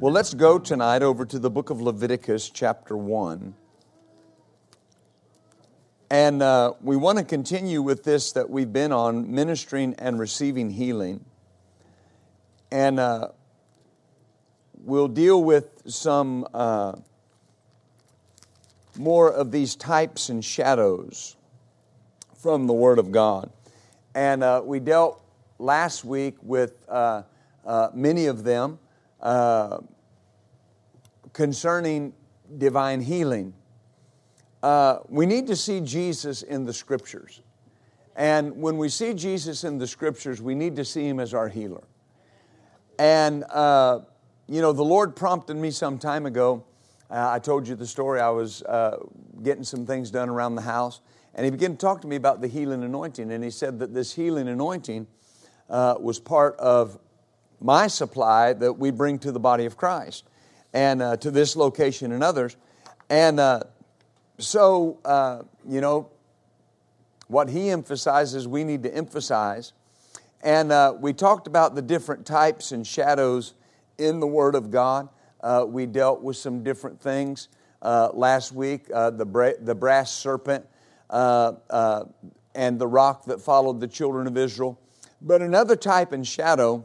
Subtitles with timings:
[0.00, 3.52] Well, let's go tonight over to the book of Leviticus, chapter 1.
[6.08, 10.70] And uh, we want to continue with this that we've been on ministering and receiving
[10.70, 11.24] healing.
[12.70, 13.30] And uh,
[14.84, 16.92] we'll deal with some uh,
[18.96, 21.34] more of these types and shadows
[22.36, 23.50] from the Word of God.
[24.14, 25.20] And uh, we dealt
[25.58, 27.22] last week with uh,
[27.66, 28.78] uh, many of them
[29.20, 29.78] uh,
[31.32, 32.12] concerning
[32.56, 33.54] divine healing.
[34.62, 37.42] Uh, we need to see Jesus in the scriptures.
[38.16, 41.48] And when we see Jesus in the scriptures, we need to see him as our
[41.48, 41.84] healer.
[42.98, 44.00] And, uh,
[44.48, 46.64] you know, the Lord prompted me some time ago.
[47.10, 48.20] Uh, I told you the story.
[48.20, 48.98] I was uh,
[49.42, 51.00] getting some things done around the house,
[51.34, 53.30] and He began to talk to me about the healing anointing.
[53.30, 55.06] And He said that this healing anointing
[55.70, 56.98] uh, was part of
[57.60, 60.24] my supply that we bring to the body of Christ
[60.72, 62.56] and uh, to this location and others.
[63.10, 63.62] And uh,
[64.38, 66.10] so, uh, you know,
[67.26, 69.72] what he emphasizes, we need to emphasize.
[70.42, 73.54] And uh, we talked about the different types and shadows
[73.98, 75.08] in the Word of God.
[75.40, 77.48] Uh, we dealt with some different things
[77.82, 80.66] uh, last week the, bra- the brass serpent
[81.10, 84.80] and the rock that followed the children of Israel.
[85.20, 86.84] But another type and shadow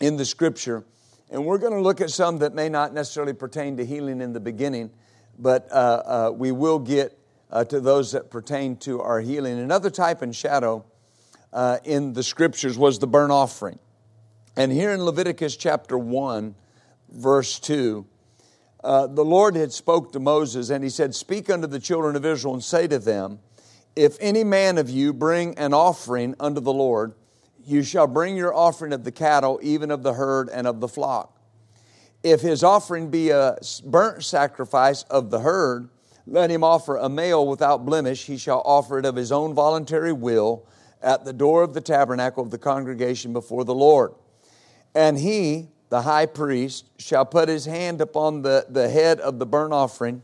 [0.00, 0.84] in the scripture.
[1.30, 4.32] And we're going to look at some that may not necessarily pertain to healing in
[4.32, 4.90] the beginning,
[5.38, 7.18] but uh, uh, we will get
[7.50, 9.58] uh, to those that pertain to our healing.
[9.58, 10.84] Another type and shadow
[11.52, 13.78] uh, in the scriptures was the burnt offering.
[14.56, 16.54] And here in Leviticus chapter 1,
[17.10, 18.06] verse 2,
[18.82, 22.26] uh, the Lord had spoke to Moses and he said, Speak unto the children of
[22.26, 23.38] Israel and say to them,
[23.96, 27.14] If any man of you bring an offering unto the Lord,
[27.66, 30.88] you shall bring your offering of the cattle, even of the herd and of the
[30.88, 31.38] flock.
[32.22, 35.90] If his offering be a burnt sacrifice of the herd,
[36.26, 38.24] let him offer a male without blemish.
[38.24, 40.66] He shall offer it of his own voluntary will
[41.02, 44.14] at the door of the tabernacle of the congregation before the Lord.
[44.94, 49.46] And he, the high priest, shall put his hand upon the, the head of the
[49.46, 50.22] burnt offering,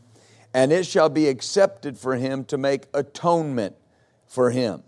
[0.53, 3.75] and it shall be accepted for him to make atonement
[4.27, 4.81] for him.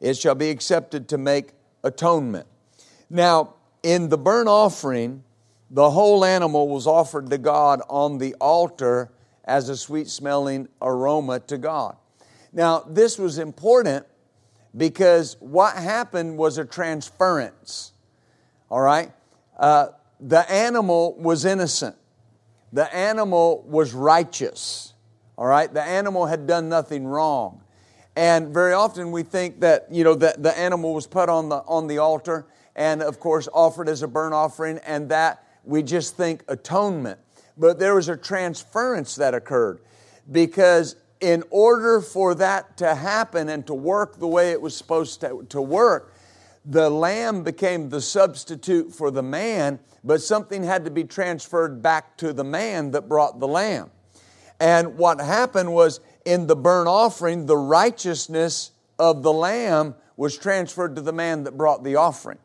[0.00, 1.50] It shall be accepted to make
[1.82, 2.46] atonement.
[3.10, 5.22] Now, in the burnt offering,
[5.70, 9.10] the whole animal was offered to God on the altar
[9.44, 11.96] as a sweet smelling aroma to God.
[12.52, 14.06] Now, this was important
[14.76, 17.92] because what happened was a transference.
[18.70, 19.12] All right?
[19.56, 19.88] Uh,
[20.20, 21.96] the animal was innocent,
[22.72, 24.92] the animal was righteous.
[25.38, 25.72] All right?
[25.72, 27.62] The animal had done nothing wrong.
[28.18, 31.58] And very often we think that, you know, that the animal was put on the,
[31.68, 36.16] on the altar and, of course, offered as a burnt offering, and that we just
[36.16, 37.20] think atonement.
[37.56, 39.78] But there was a transference that occurred
[40.32, 45.20] because in order for that to happen and to work the way it was supposed
[45.20, 46.12] to, to work,
[46.64, 52.16] the lamb became the substitute for the man, but something had to be transferred back
[52.16, 53.92] to the man that brought the lamb.
[54.58, 60.94] And what happened was in the burnt offering, the righteousness of the lamb was transferred
[60.94, 62.36] to the man that brought the offering.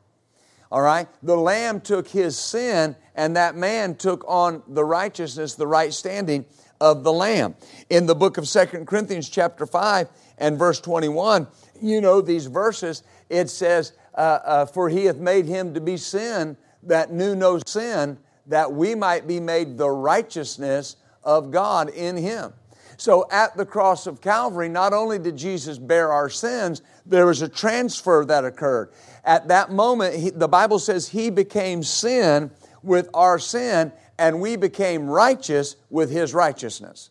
[0.71, 1.09] All right?
[1.21, 6.45] The lamb took his sin, and that man took on the righteousness, the right standing
[6.79, 7.55] of the lamb.
[7.89, 10.07] In the book of Second Corinthians, chapter 5
[10.37, 11.45] and verse 21,
[11.81, 15.97] you know these verses, it says, uh, uh, For he hath made him to be
[15.97, 18.17] sin that knew no sin,
[18.47, 22.53] that we might be made the righteousness of God in him.
[22.97, 27.41] So at the cross of Calvary, not only did Jesus bear our sins, there was
[27.41, 28.91] a transfer that occurred.
[29.23, 32.51] At that moment, he, the Bible says he became sin
[32.81, 37.09] with our sin, and we became righteous with his righteousness.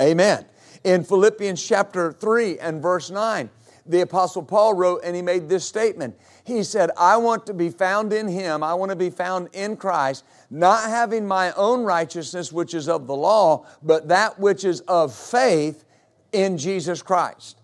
[0.00, 0.44] Amen.
[0.84, 3.50] In Philippians chapter 3 and verse 9,
[3.86, 6.16] the Apostle Paul wrote and he made this statement.
[6.44, 9.76] He said, I want to be found in him, I want to be found in
[9.76, 14.80] Christ, not having my own righteousness, which is of the law, but that which is
[14.82, 15.84] of faith
[16.30, 17.58] in Jesus Christ.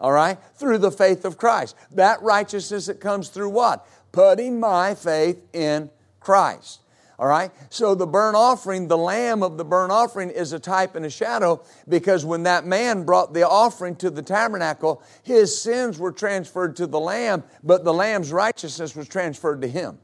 [0.00, 0.36] All right?
[0.56, 1.76] Through the faith of Christ.
[1.92, 3.86] That righteousness that comes through what?
[4.10, 6.80] Putting my faith in Christ.
[7.16, 7.52] All right?
[7.70, 11.10] So the burnt offering, the lamb of the burnt offering, is a type and a
[11.10, 16.74] shadow because when that man brought the offering to the tabernacle, his sins were transferred
[16.76, 20.00] to the lamb, but the lamb's righteousness was transferred to him.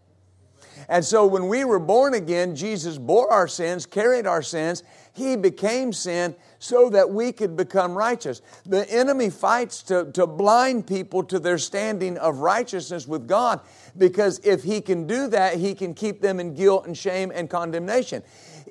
[0.88, 4.82] And so when we were born again, Jesus bore our sins, carried our sins,
[5.12, 8.40] he became sin so that we could become righteous.
[8.64, 13.60] The enemy fights to, to blind people to their standing of righteousness with God
[13.98, 17.50] because if he can do that, he can keep them in guilt and shame and
[17.50, 18.22] condemnation.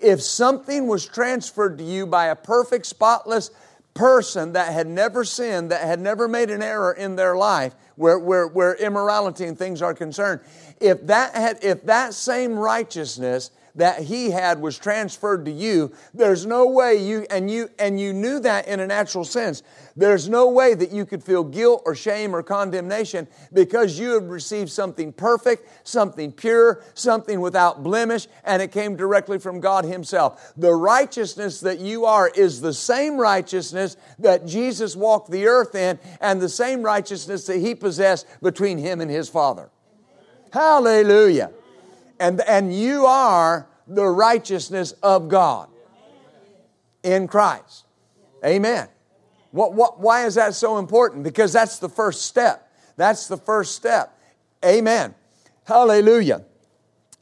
[0.01, 3.51] If something was transferred to you by a perfect, spotless
[3.93, 8.17] person that had never sinned, that had never made an error in their life, where,
[8.17, 10.39] where, where immorality and things are concerned,
[10.79, 16.45] if that, had, if that same righteousness that he had was transferred to you, there's
[16.45, 19.63] no way you and you and you knew that in a natural sense.
[19.95, 24.25] There's no way that you could feel guilt or shame or condemnation because you have
[24.25, 30.53] received something perfect, something pure, something without blemish, and it came directly from God Himself.
[30.57, 35.99] The righteousness that you are is the same righteousness that Jesus walked the earth in,
[36.21, 39.69] and the same righteousness that He possessed between Him and His Father.
[40.51, 41.51] Hallelujah.
[42.19, 45.69] And, and you are the righteousness of God
[47.03, 47.85] in Christ.
[48.45, 48.87] Amen.
[49.51, 51.23] What, what, why is that so important?
[51.23, 52.71] Because that's the first step.
[52.95, 54.17] That's the first step.
[54.63, 55.15] Amen.
[55.65, 56.43] Hallelujah.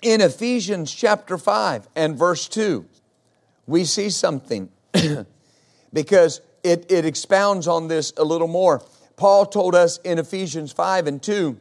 [0.01, 2.85] In Ephesians chapter 5 and verse 2,
[3.67, 4.69] we see something
[5.93, 8.83] because it, it expounds on this a little more.
[9.17, 11.59] Paul told us in Ephesians 5 and 2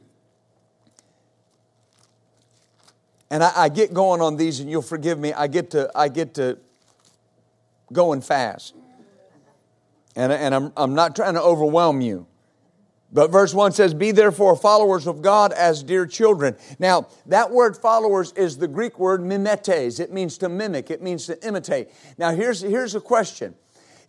[3.30, 5.32] And I, I, get going on these, and you'll forgive me.
[5.32, 6.58] I get to, I get to
[7.92, 8.74] going fast.
[10.16, 12.26] And, and I'm, I'm not trying to overwhelm you.
[13.14, 16.56] But verse 1 says, Be therefore followers of God as dear children.
[16.80, 20.00] Now, that word followers is the Greek word mimetes.
[20.00, 21.88] It means to mimic, it means to imitate.
[22.18, 23.54] Now, here's, here's a question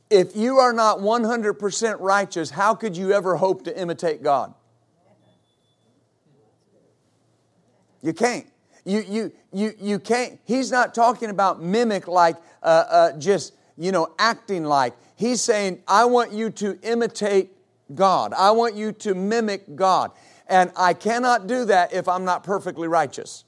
[0.10, 4.56] If you are not 100% righteous, how could you ever hope to imitate God?
[8.02, 8.48] You can't.
[8.86, 13.92] You, you, you, you can't, he's not talking about mimic like uh, uh, just, you
[13.92, 14.94] know, acting like.
[15.16, 17.52] He's saying, I want you to imitate
[17.94, 18.34] God.
[18.34, 20.12] I want you to mimic God.
[20.48, 23.44] And I cannot do that if I'm not perfectly righteous.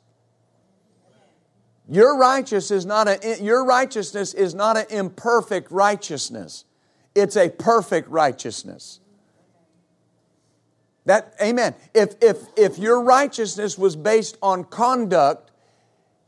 [1.88, 2.20] Your
[2.50, 6.66] is not a, your righteousness is not an imperfect righteousness.
[7.16, 9.00] It's a perfect righteousness.
[11.08, 11.74] That, amen.
[11.94, 15.52] If, if, if your righteousness was based on conduct,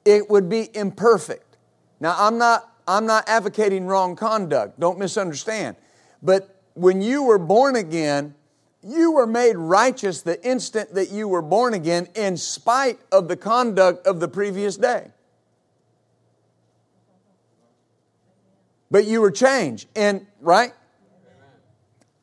[0.06, 1.58] it would be imperfect.
[2.00, 4.80] Now, I'm not, I'm not advocating wrong conduct.
[4.80, 5.76] Don't misunderstand.
[6.24, 8.36] But when you were born again,
[8.82, 13.36] you were made righteous the instant that you were born again in spite of the
[13.36, 15.12] conduct of the previous day.
[18.90, 19.90] But you were changed.
[19.94, 20.72] And, right?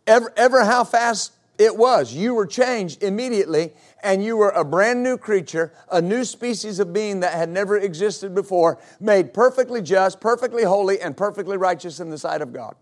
[0.06, 2.12] Ever, ever how fast it was.
[2.12, 3.72] You were changed immediately,
[4.02, 7.78] and you were a brand new creature, a new species of being that had never
[7.78, 12.76] existed before, made perfectly just, perfectly holy, and perfectly righteous in the sight of God.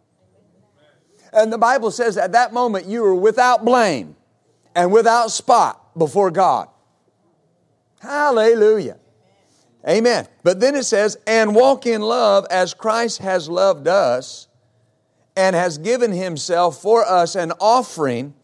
[1.33, 4.17] And the Bible says at that moment you were without blame
[4.75, 6.69] and without spot before God.
[8.01, 8.99] Hallelujah.
[9.89, 10.29] Amen.
[10.43, 14.49] But then it says, and walk in love as Christ has loved us
[15.37, 18.35] and has given himself for us an offering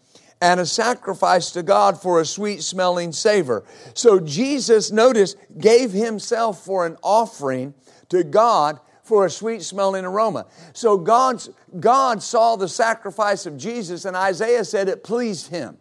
[0.40, 3.64] and a sacrifice to God for a sweet smelling savor.
[3.94, 7.74] So Jesus, notice, gave himself for an offering
[8.08, 10.46] to God for a sweet smelling aroma.
[10.72, 15.76] So God's, God saw the sacrifice of Jesus, and Isaiah said it pleased him.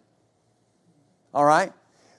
[1.33, 1.71] All right?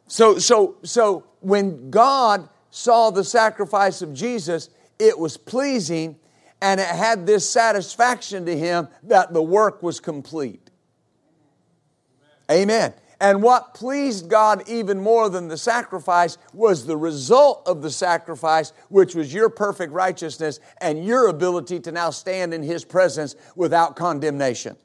[0.06, 6.16] So, so, so when God saw the sacrifice of Jesus, it was pleasing
[6.62, 10.69] and it had this satisfaction to him that the work was complete.
[12.50, 12.94] Amen.
[13.20, 18.72] And what pleased God even more than the sacrifice was the result of the sacrifice,
[18.88, 23.94] which was your perfect righteousness and your ability to now stand in His presence without
[23.94, 24.76] condemnation.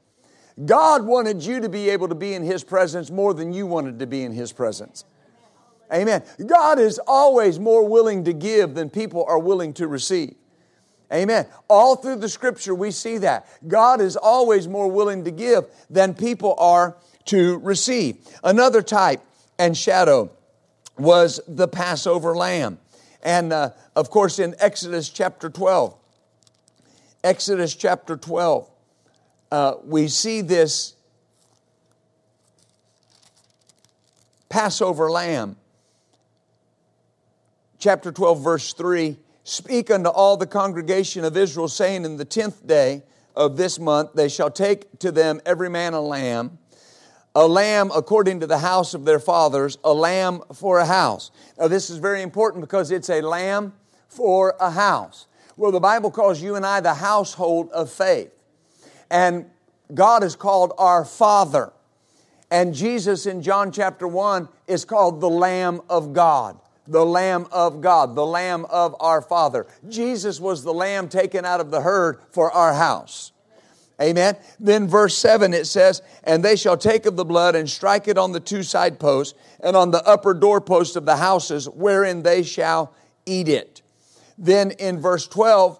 [0.66, 4.00] God wanted you to be able to be in His presence more than you wanted
[4.00, 5.06] to be in His presence.
[5.94, 6.24] Amen.
[6.46, 10.36] God is always more willing to give than people are willing to receive.
[11.14, 11.46] Amen.
[11.70, 13.48] All through the scripture, we see that.
[13.68, 18.18] God is always more willing to give than people are to receive.
[18.44, 19.22] Another type
[19.58, 20.32] and shadow
[20.98, 22.80] was the Passover lamb.
[23.24, 25.96] And uh, of course, in Exodus chapter 12,
[27.24, 28.70] Exodus chapter 12,
[29.52, 30.96] uh, we see this
[34.50, 35.58] Passover lamb.
[37.80, 42.66] chapter 12, verse 3 Speak unto all the congregation of Israel, saying, In the tenth
[42.66, 43.04] day
[43.36, 46.58] of this month they shall take to them every man a lamb,
[47.36, 51.32] a lamb according to the house of their fathers, a lamb for a house.
[51.60, 53.74] Now, this is very important because it's a lamb
[54.08, 55.28] for a house.
[55.58, 58.32] Well, the Bible calls you and I the household of faith.
[59.12, 59.46] And
[59.94, 61.74] God is called our Father.
[62.50, 67.82] And Jesus in John chapter 1 is called the Lamb of God the Lamb of
[67.82, 69.66] God, the Lamb of our Father.
[69.90, 73.32] Jesus was the Lamb taken out of the herd for our house.
[74.02, 74.36] Amen.
[74.60, 78.18] Then verse 7 it says, And they shall take of the blood and strike it
[78.18, 82.44] on the two side posts and on the upper doorpost of the houses wherein they
[82.44, 82.94] shall
[83.26, 83.82] eat it.
[84.38, 85.80] Then in verse 12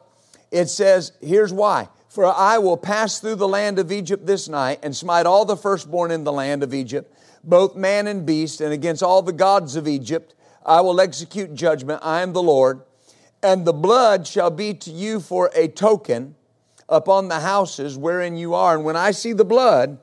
[0.52, 1.90] it says, Here's why.
[2.08, 5.58] For I will pass through the land of Egypt this night and smite all the
[5.58, 9.76] firstborn in the land of Egypt, both man and beast, and against all the gods
[9.76, 10.34] of Egypt
[10.66, 12.00] I will execute judgment.
[12.04, 12.82] I am the Lord.
[13.44, 16.36] And the blood shall be to you for a token
[16.88, 18.76] upon the houses wherein you are.
[18.76, 19.98] And when I see the blood,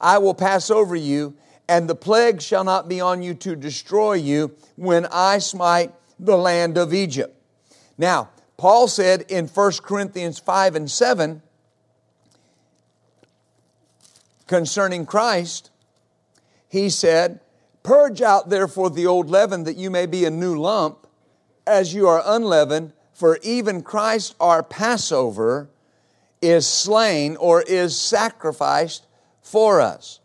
[0.00, 1.34] I will pass over you,
[1.68, 6.36] and the plague shall not be on you to destroy you when I smite the
[6.36, 7.36] land of Egypt.
[7.96, 11.42] Now, Paul said in 1 Corinthians 5 and 7
[14.46, 15.70] concerning Christ,
[16.68, 17.40] he said,
[17.82, 21.06] Purge out therefore the old leaven that you may be a new lump,
[21.66, 25.68] as you are unleavened, for even Christ our Passover
[26.40, 29.06] is slain or is sacrificed
[29.42, 30.20] for us.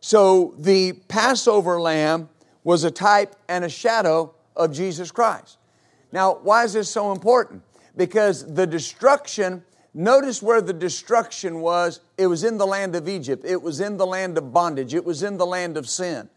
[0.00, 2.28] So the Passover lamb
[2.64, 5.58] was a type and a shadow of Jesus Christ.
[6.10, 7.62] Now, why is this so important?
[7.96, 12.00] Because the destruction, notice where the destruction was.
[12.18, 15.04] It was in the land of Egypt, it was in the land of bondage, it
[15.04, 16.28] was in the land of sin.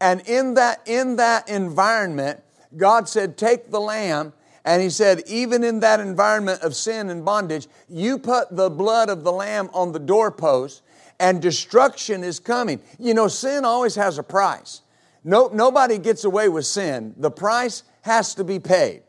[0.00, 2.40] And in that, in that environment,
[2.76, 4.32] God said, Take the lamb.
[4.68, 9.08] And He said, Even in that environment of sin and bondage, you put the blood
[9.08, 10.82] of the lamb on the doorpost,
[11.18, 12.82] and destruction is coming.
[12.98, 14.82] You know, sin always has a price.
[15.24, 17.14] No, nobody gets away with sin.
[17.16, 19.04] The price has to be paid.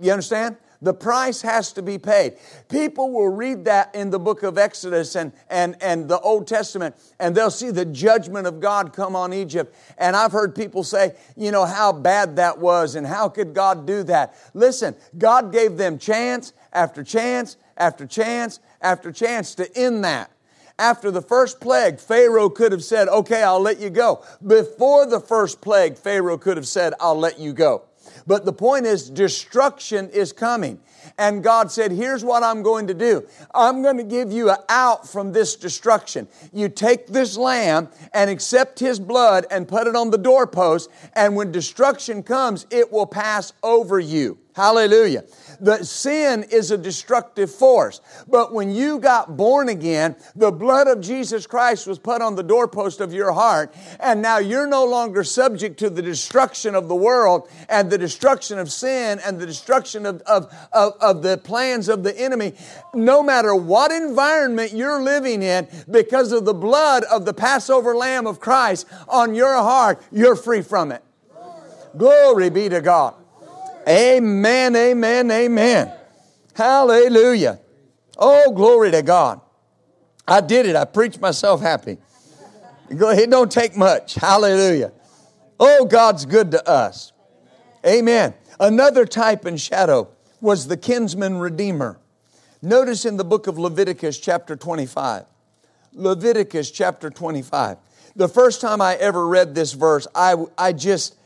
[0.00, 0.56] You understand?
[0.82, 2.36] The price has to be paid.
[2.68, 6.94] People will read that in the book of Exodus and, and, and the Old Testament,
[7.18, 9.74] and they'll see the judgment of God come on Egypt.
[9.98, 13.86] And I've heard people say, you know, how bad that was and how could God
[13.86, 14.34] do that?
[14.54, 20.30] Listen, God gave them chance after chance after chance after chance to end that.
[20.78, 24.22] After the first plague, Pharaoh could have said, Okay, I'll let you go.
[24.46, 27.84] Before the first plague, Pharaoh could have said, I'll let you go.
[28.26, 30.80] But the point is, destruction is coming.
[31.18, 34.58] And God said, Here's what I'm going to do I'm going to give you an
[34.68, 36.28] out from this destruction.
[36.52, 41.36] You take this lamb and accept his blood and put it on the doorpost, and
[41.36, 44.38] when destruction comes, it will pass over you.
[44.54, 45.24] Hallelujah.
[45.60, 48.00] The sin is a destructive force.
[48.28, 52.42] But when you got born again, the blood of Jesus Christ was put on the
[52.42, 56.94] doorpost of your heart, and now you're no longer subject to the destruction of the
[56.94, 61.88] world and the destruction of sin and the destruction of, of, of, of the plans
[61.88, 62.54] of the enemy.
[62.94, 68.26] No matter what environment you're living in, because of the blood of the Passover Lamb
[68.26, 71.02] of Christ on your heart, you're free from it.
[71.96, 73.14] Glory be to God.
[73.88, 75.92] Amen, amen, amen.
[76.54, 77.60] Hallelujah.
[78.18, 79.40] Oh, glory to God.
[80.26, 80.74] I did it.
[80.74, 81.98] I preached myself happy.
[82.88, 84.14] It don't take much.
[84.14, 84.92] Hallelujah.
[85.58, 87.12] Oh, God's good to us.
[87.84, 88.34] Amen.
[88.58, 90.08] Another type and shadow
[90.40, 91.98] was the kinsman redeemer.
[92.62, 95.24] Notice in the book of Leviticus, chapter 25.
[95.92, 97.78] Leviticus, chapter 25.
[98.16, 101.16] The first time I ever read this verse, I, I just,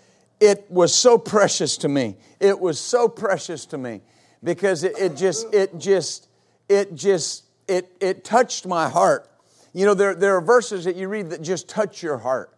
[0.41, 2.17] it was so precious to me.
[2.41, 4.01] It was so precious to me
[4.43, 6.29] because it, it just, it just,
[6.69, 9.31] it just, it, it touched my heart.
[9.73, 12.53] You know, there, there are verses that you read that just touch your heart.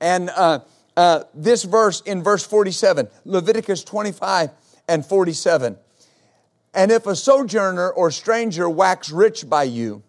[0.00, 0.60] And uh,
[0.96, 4.50] uh, this verse in verse 47, Leviticus 25
[4.88, 5.76] and 47.
[6.72, 10.02] And if a sojourner or stranger wax rich by you,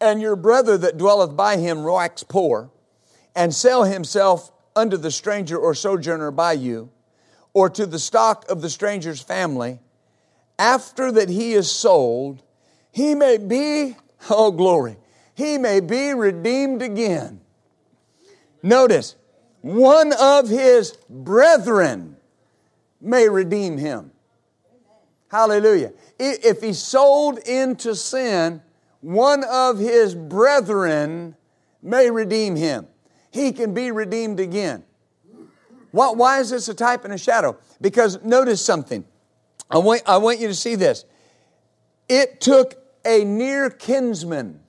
[0.00, 2.70] and your brother that dwelleth by him wax poor,
[3.34, 6.90] and sell himself unto the stranger or sojourner by you,
[7.54, 9.80] or to the stock of the stranger's family,
[10.58, 12.42] after that he is sold,
[12.92, 13.96] he may be,
[14.30, 14.96] oh glory,
[15.34, 17.40] he may be redeemed again.
[18.62, 19.16] Notice,
[19.60, 22.16] one of his brethren
[23.00, 24.10] may redeem him.
[25.28, 25.92] Hallelujah.
[26.18, 28.62] If he's sold into sin,
[29.00, 31.36] one of his brethren
[31.82, 32.86] may redeem him.
[33.36, 34.82] He can be redeemed again.
[35.90, 37.58] Why, why is this a type and a shadow?
[37.82, 39.04] Because notice something.
[39.70, 41.04] I want, I want you to see this.
[42.08, 44.60] It took a near kinsman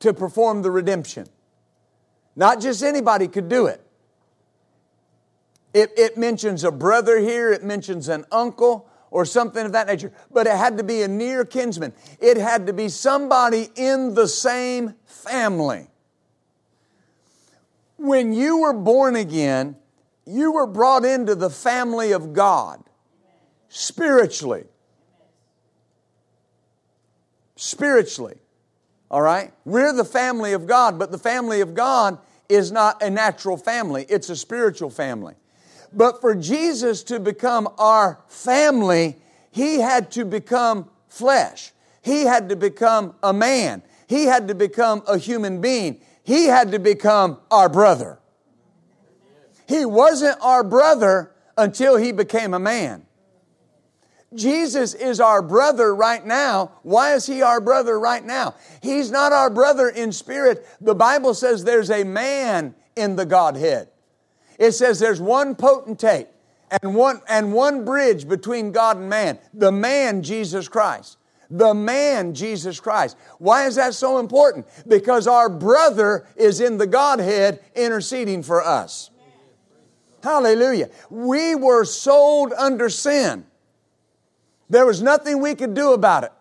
[0.00, 1.28] to perform the redemption.
[2.34, 3.80] Not just anybody could do it.
[5.72, 10.12] It, it mentions a brother here, it mentions an uncle or something of that nature,
[10.32, 11.92] but it had to be a near kinsman.
[12.18, 15.90] It had to be somebody in the same family.
[18.04, 19.76] When you were born again,
[20.26, 22.84] you were brought into the family of God
[23.68, 24.64] spiritually.
[27.56, 28.36] Spiritually.
[29.10, 29.52] All right?
[29.64, 32.18] We're the family of God, but the family of God
[32.48, 35.34] is not a natural family, it's a spiritual family.
[35.90, 39.16] But for Jesus to become our family,
[39.50, 41.72] he had to become flesh.
[42.02, 43.82] He had to become a man.
[44.08, 46.02] He had to become a human being.
[46.24, 48.18] He had to become our brother.
[49.68, 53.06] He wasn't our brother until he became a man.
[54.34, 56.72] Jesus is our brother right now.
[56.82, 58.56] Why is he our brother right now?
[58.82, 60.66] He's not our brother in spirit.
[60.80, 63.88] The Bible says there's a man in the Godhead.
[64.58, 66.28] It says there's one potentate
[66.82, 71.18] and one, and one bridge between God and man the man, Jesus Christ.
[71.54, 73.16] The man, Jesus Christ.
[73.38, 74.66] Why is that so important?
[74.88, 79.10] Because our brother is in the Godhead interceding for us.
[80.20, 80.90] Hallelujah.
[81.10, 83.46] We were sold under sin.
[84.68, 86.32] There was nothing we could do about it.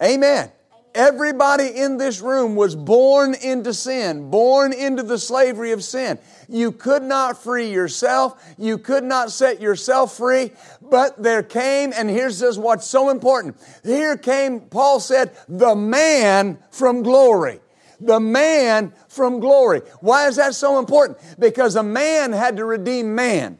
[0.00, 0.52] Amen.
[0.96, 6.18] Everybody in this room was born into sin, born into the slavery of sin.
[6.48, 8.42] You could not free yourself.
[8.56, 10.52] You could not set yourself free.
[10.80, 13.58] But there came, and here's just what's so important.
[13.84, 17.60] Here came, Paul said, the man from glory.
[18.00, 19.82] The man from glory.
[20.00, 21.18] Why is that so important?
[21.38, 23.58] Because a man had to redeem man.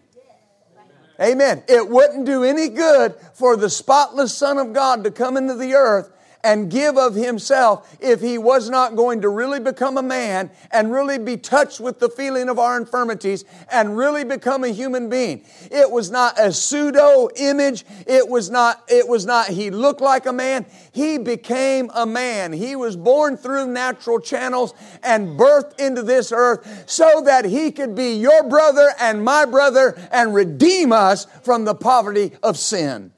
[1.21, 1.65] Amen.
[1.69, 5.75] It wouldn't do any good for the spotless Son of God to come into the
[5.75, 6.13] earth
[6.47, 10.93] and give of himself if he was not going to really become a man and
[10.93, 15.45] really be touched with the feeling of our infirmities and really become a human being.
[15.73, 17.85] It was not a pseudo image.
[18.07, 20.67] It was not, it was not he looked like a man.
[20.93, 22.53] He became a man.
[22.53, 27.97] He was born through natural channels and birthed into this earth so that he could
[27.97, 33.11] be your brother and my brother and redeem us from the poverty of sin.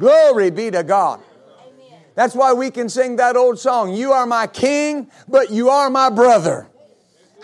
[0.00, 1.20] Glory be to God.
[2.18, 5.88] That's why we can sing that old song, You are my king, but you are
[5.88, 6.66] my brother.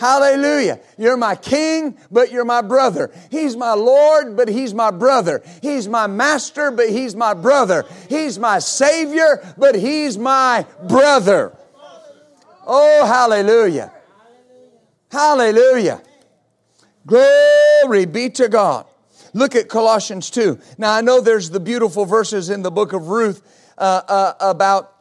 [0.00, 0.80] Hallelujah.
[0.98, 3.12] You're my king, but you're my brother.
[3.30, 5.44] He's my Lord, but he's my brother.
[5.62, 7.86] He's my master, but he's my brother.
[8.08, 11.56] He's my savior, but he's my brother.
[12.66, 13.92] Oh, hallelujah.
[15.08, 16.02] Hallelujah.
[17.06, 18.86] Glory be to God.
[19.34, 20.58] Look at Colossians 2.
[20.78, 23.40] Now, I know there's the beautiful verses in the book of Ruth
[23.78, 24.94] uh, uh, about,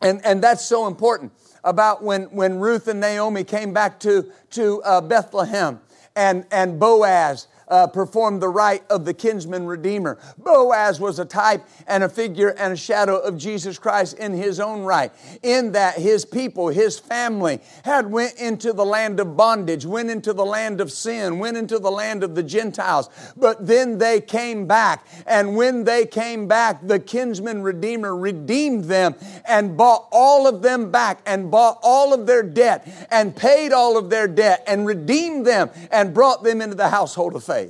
[0.00, 1.32] and, and that's so important,
[1.64, 5.80] about when, when Ruth and Naomi came back to, to uh, Bethlehem
[6.16, 10.18] and, and Boaz uh, performed the rite of the kinsman redeemer.
[10.36, 14.60] Boaz was a type and a figure and a shadow of Jesus Christ in his
[14.60, 15.10] own right,
[15.42, 20.34] in that his people, his family, had went into the land of bondage, went into
[20.34, 23.08] the land of sin, went into the land of the Gentiles.
[23.38, 29.14] But then they came back, and when they came back, the kinsman redeemer redeemed them
[29.46, 33.96] and bought all of them back and bought all of their debt and paid all
[33.96, 37.61] of their debt and redeemed them and brought them into the household of faith.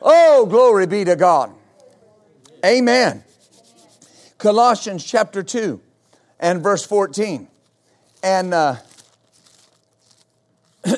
[0.00, 1.52] Oh, glory be to God.
[2.64, 3.24] Amen.
[4.38, 5.80] Colossians chapter 2
[6.38, 7.48] and verse 14.
[8.22, 8.76] And uh,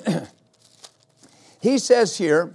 [1.60, 2.54] he says here,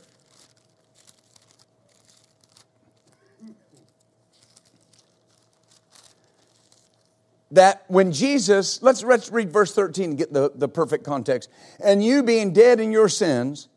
[7.54, 11.50] that when Jesus, let's, let's read verse 13 and get the, the perfect context.
[11.84, 13.68] And you being dead in your sins,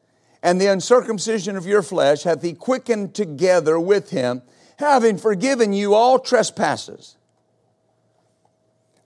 [0.46, 4.42] and the uncircumcision of your flesh hath he quickened together with him,
[4.78, 7.16] having forgiven you all trespasses,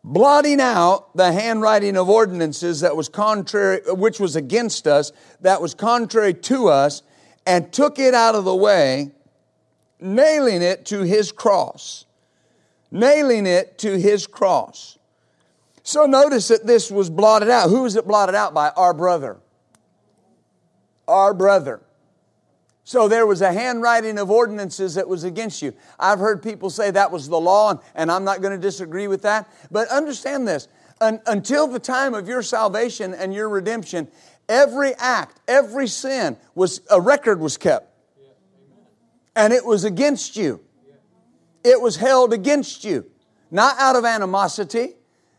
[0.05, 5.73] blotting out the handwriting of ordinances that was contrary, which was against us, that was
[5.73, 7.03] contrary to us,
[7.47, 9.11] and took it out of the way,
[9.99, 12.05] nailing it to his cross.
[12.91, 14.99] Nailing it to his cross.
[15.85, 17.71] So notice that this was blotted out.
[17.71, 18.69] Who was it blotted out by?
[18.77, 19.39] Our brother
[21.11, 21.83] our brother.
[22.85, 25.75] So there was a handwriting of ordinances that was against you.
[25.99, 29.23] I've heard people say that was the law, and I'm not going to disagree with
[29.23, 29.49] that.
[29.71, 30.67] But understand this
[31.01, 34.09] until the time of your salvation and your redemption,
[34.51, 37.87] Every act, every sin was a record was kept.
[39.37, 40.61] And it was against you.
[41.63, 43.07] It was held against you.
[43.53, 44.97] Not out of animosity,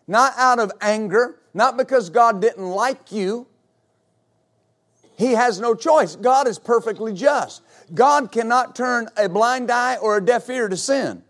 [0.07, 3.47] not out of anger, not because God didn't like you.
[5.21, 6.15] He has no choice.
[6.15, 7.61] God is perfectly just.
[7.93, 11.21] God cannot turn a blind eye or a deaf ear to sin.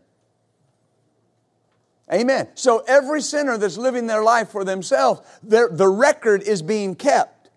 [2.09, 2.47] Amen.
[2.55, 7.49] So every sinner that's living their life for themselves, the record is being kept.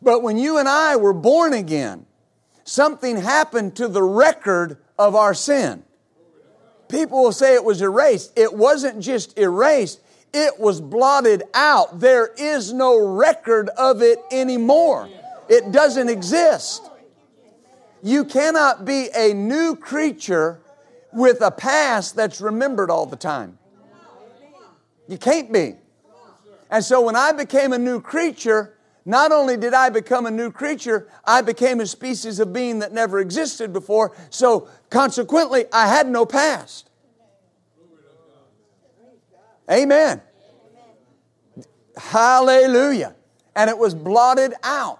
[0.00, 2.06] But when you and I were born again,
[2.62, 5.82] something happened to the record of our sin.
[6.86, 8.38] People will say it was erased.
[8.38, 10.00] It wasn't just erased,
[10.32, 11.98] it was blotted out.
[11.98, 15.08] There is no record of it anymore.
[15.50, 16.88] It doesn't exist.
[18.02, 20.60] You cannot be a new creature
[21.12, 23.58] with a past that's remembered all the time.
[25.08, 25.74] You can't be.
[26.70, 30.52] And so when I became a new creature, not only did I become a new
[30.52, 34.16] creature, I became a species of being that never existed before.
[34.30, 36.90] So consequently, I had no past.
[39.68, 40.22] Amen.
[41.96, 43.16] Hallelujah.
[43.56, 44.99] And it was blotted out.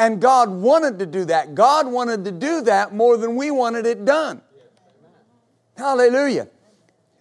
[0.00, 1.54] And God wanted to do that.
[1.54, 4.40] God wanted to do that more than we wanted it done.
[5.76, 6.48] Hallelujah.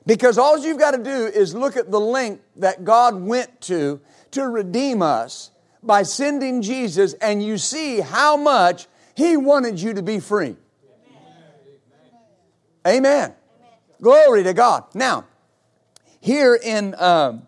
[0.06, 4.00] Because all you've got to do is look at the length that God went to
[4.32, 5.52] to redeem us
[5.84, 10.56] by sending Jesus, and you see how much He wanted you to be free.
[12.88, 13.04] Amen.
[13.04, 13.34] Amen.
[14.02, 14.86] Glory to God.
[14.94, 15.26] Now,
[16.22, 17.46] here in um,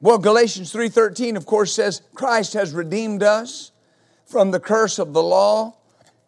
[0.00, 3.72] well, Galatians 3:13 of course says Christ has redeemed us
[4.24, 5.76] from the curse of the law,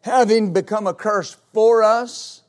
[0.02, 2.42] having become a curse for us,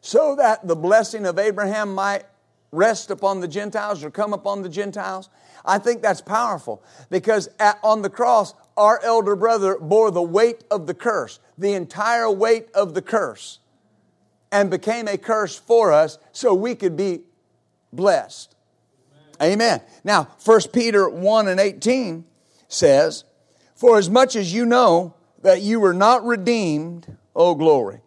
[0.00, 2.24] so that the blessing of Abraham might
[2.70, 5.28] rest upon the Gentiles or come upon the Gentiles.
[5.64, 10.64] I think that's powerful because at, on the cross, our elder brother bore the weight
[10.70, 13.60] of the curse, the entire weight of the curse,
[14.50, 17.20] and became a curse for us so we could be
[17.92, 18.54] blessed.
[19.42, 19.80] Amen.
[20.04, 22.24] Now, 1 Peter 1 and 18
[22.68, 23.24] says,
[23.74, 28.00] For as much as you know that you were not redeemed, oh glory,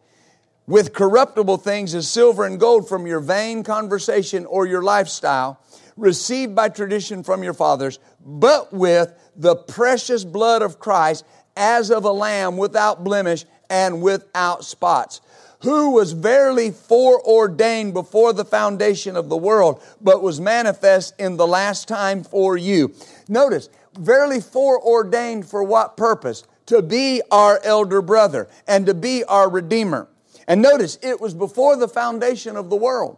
[0.65, 5.59] with corruptible things as silver and gold from your vain conversation or your lifestyle,
[5.97, 11.25] received by tradition from your fathers, but with the precious blood of Christ
[11.57, 15.21] as of a lamb without blemish and without spots
[15.65, 21.47] who was verily foreordained before the foundation of the world, but was manifest in the
[21.47, 22.93] last time for you.
[23.27, 26.43] Notice, verily foreordained for what purpose?
[26.67, 30.07] To be our elder brother and to be our redeemer.
[30.47, 33.17] And notice, it was before the foundation of the world.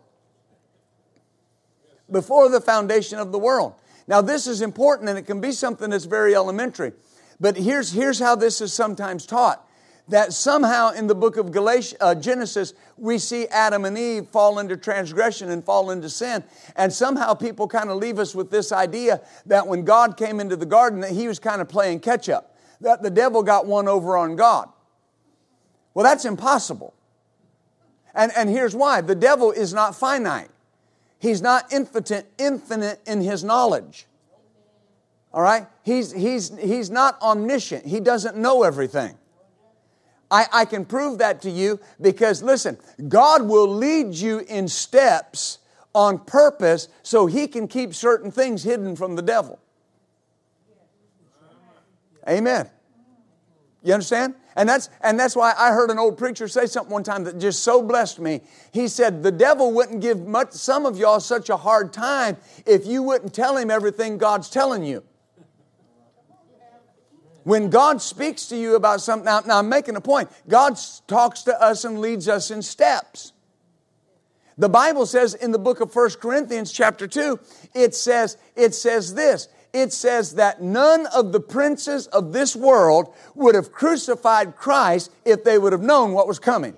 [2.10, 3.76] Before the foundation of the world.
[4.08, 6.94] Now, this is important and it can be something that's very elementary.
[7.42, 9.67] But here's, here's how this is sometimes taught
[10.10, 14.78] that somehow in the book of uh, Genesis, we see Adam and Eve fall into
[14.78, 16.44] transgression and fall into sin.
[16.76, 20.56] And somehow people kind of leave us with this idea that when God came into
[20.56, 23.88] the garden, that he was kind of playing catch up, that the devil got one
[23.88, 24.70] over on God.
[25.94, 26.94] Well, that's impossible.
[28.14, 30.50] And, and here's why the devil is not finite,
[31.20, 34.06] he's not infinite, infinite in his knowledge.
[35.34, 35.68] All right?
[35.84, 39.18] He's, he's, he's not omniscient, he doesn't know everything.
[40.30, 45.60] I, I can prove that to you because, listen, God will lead you in steps
[45.94, 49.60] on purpose so He can keep certain things hidden from the devil.
[52.28, 52.70] Amen.
[53.84, 54.36] You understand?
[54.58, 57.38] And that's, and that's why I heard an old preacher say something one time that
[57.38, 58.42] just so blessed me.
[58.74, 62.86] He said, The devil wouldn't give much, some of y'all such a hard time if
[62.86, 65.04] you wouldn't tell him everything God's telling you.
[67.48, 70.30] When God speaks to you about something, now, now I'm making a point.
[70.50, 73.32] God talks to us and leads us in steps.
[74.58, 77.40] The Bible says in the book of First Corinthians chapter 2,
[77.74, 79.48] it says, it says this.
[79.72, 85.46] It says that none of the princes of this world would have crucified Christ if
[85.46, 86.76] they would have known what was coming.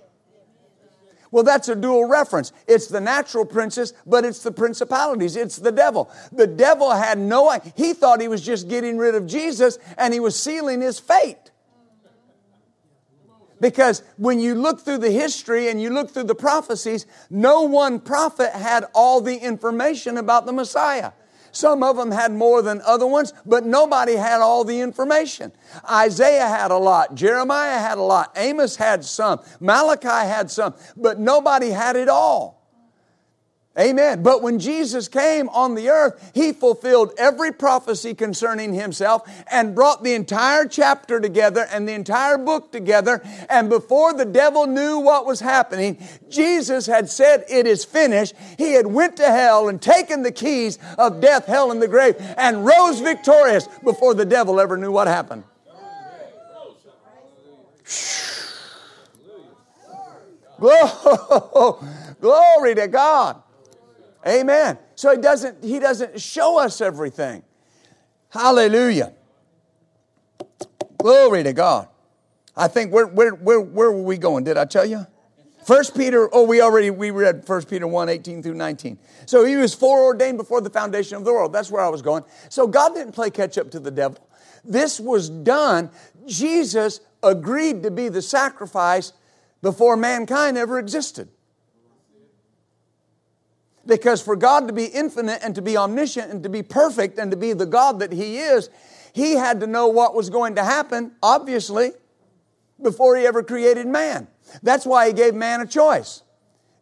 [1.31, 2.51] Well, that's a dual reference.
[2.67, 5.35] It's the natural princes, but it's the principalities.
[5.35, 6.11] It's the devil.
[6.31, 10.19] The devil had no he thought he was just getting rid of Jesus and he
[10.19, 11.51] was sealing his fate.
[13.61, 17.99] Because when you look through the history and you look through the prophecies, no one
[17.99, 21.11] prophet had all the information about the Messiah.
[21.51, 25.51] Some of them had more than other ones, but nobody had all the information.
[25.89, 31.19] Isaiah had a lot, Jeremiah had a lot, Amos had some, Malachi had some, but
[31.19, 32.58] nobody had it all.
[33.77, 34.23] Amen.
[34.23, 40.03] But when Jesus came on the earth, he fulfilled every prophecy concerning himself and brought
[40.03, 43.21] the entire chapter together and the entire book together.
[43.47, 45.97] And before the devil knew what was happening,
[46.29, 48.34] Jesus had said, It is finished.
[48.58, 52.15] He had went to hell and taken the keys of death, hell, and the grave
[52.38, 55.43] and rose victorious before the devil ever knew what happened.
[62.19, 63.43] Glory to God.
[64.27, 64.77] Amen.
[64.95, 67.43] So he doesn't, he doesn't show us everything.
[68.29, 69.13] Hallelujah.
[70.97, 71.88] Glory to God.
[72.55, 74.43] I think where, where, where, where were we going?
[74.43, 75.05] Did I tell you?
[75.65, 78.97] First Peter, oh, we already we read First Peter 1, 18 through 19.
[79.25, 81.53] So he was foreordained before the foundation of the world.
[81.53, 82.23] That's where I was going.
[82.49, 84.27] So God didn't play catch up to the devil.
[84.65, 85.89] This was done.
[86.25, 89.13] Jesus agreed to be the sacrifice
[89.62, 91.29] before mankind ever existed.
[93.89, 97.32] Because for God to be infinite and to be omniscient and to be perfect and
[97.32, 98.69] to be the God that He is,
[99.13, 101.91] He had to know what was going to happen, obviously,
[102.82, 104.28] before He ever created man.
[104.62, 106.21] That's why He gave man a choice.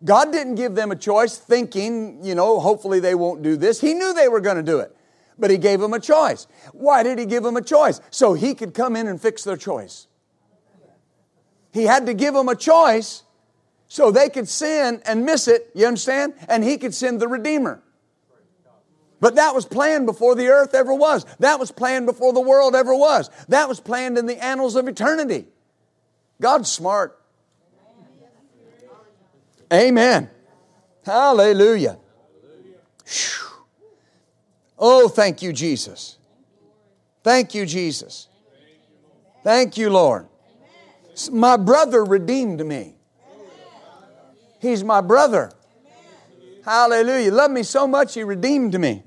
[0.04, 3.80] God didn't give them a choice thinking, you know, hopefully they won't do this.
[3.80, 4.94] He knew they were going to do it,
[5.40, 6.46] but He gave them a choice.
[6.74, 8.02] Why did He give them a choice?
[8.12, 10.08] So He could come in and fix their choice.
[11.72, 13.24] He had to give them a choice
[13.88, 16.34] so they could sin and miss it, you understand?
[16.48, 17.82] And he could send the Redeemer.
[19.20, 21.26] But that was planned before the earth ever was.
[21.40, 23.30] That was planned before the world ever was.
[23.48, 25.48] That was planned in the annals of eternity.
[26.40, 27.20] God's smart.
[29.74, 30.30] Amen.
[31.04, 31.98] Hallelujah.
[34.78, 36.18] Oh, thank you, Jesus.
[37.24, 38.28] Thank you, Jesus.
[39.44, 40.28] Thank you, Lord.
[41.32, 42.97] My brother redeemed me.
[44.60, 45.52] He's my brother.
[46.66, 47.32] Hallelujah.
[47.32, 49.04] Loved me so much, He redeemed me.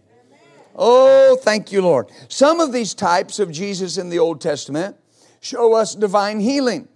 [0.75, 2.11] Oh, thank you, Lord.
[2.29, 4.97] Some of these types of Jesus in the Old Testament
[5.41, 6.89] show us divine healing.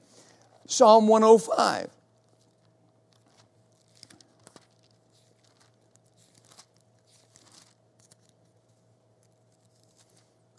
[0.67, 1.91] Psalm 105.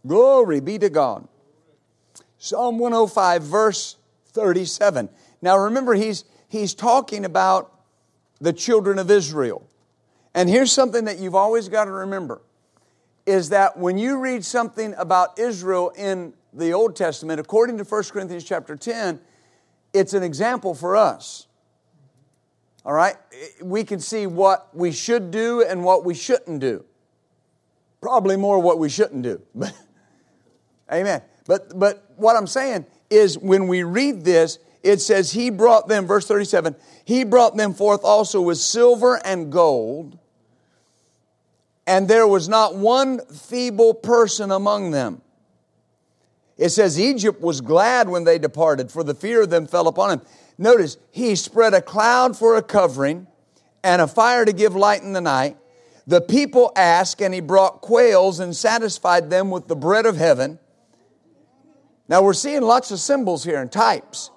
[0.05, 1.27] Glory be to God.
[2.37, 3.95] Psalm 105, verse
[4.33, 5.09] 37.
[5.41, 7.74] Now remember, he's, he's talking about
[8.39, 9.67] the children of Israel.
[10.33, 12.41] And here's something that you've always got to remember
[13.25, 18.03] is that when you read something about Israel in the Old Testament, according to 1
[18.05, 19.19] Corinthians chapter 10,
[19.93, 21.47] it's an example for us.
[22.85, 23.15] All right?
[23.63, 26.85] We can see what we should do and what we shouldn't do.
[27.99, 29.41] Probably more what we shouldn't do.
[30.93, 31.21] Amen.
[31.47, 36.05] But but what I'm saying is when we read this, it says, He brought them,
[36.05, 40.19] verse 37, He brought them forth also with silver and gold,
[41.87, 45.21] and there was not one feeble person among them.
[46.57, 50.11] It says, Egypt was glad when they departed, for the fear of them fell upon
[50.11, 50.21] him.
[50.57, 53.25] Notice, He spread a cloud for a covering
[53.83, 55.57] and a fire to give light in the night.
[56.05, 60.59] The people asked, and He brought quails and satisfied them with the bread of heaven.
[62.07, 64.29] Now we're seeing lots of symbols here and types.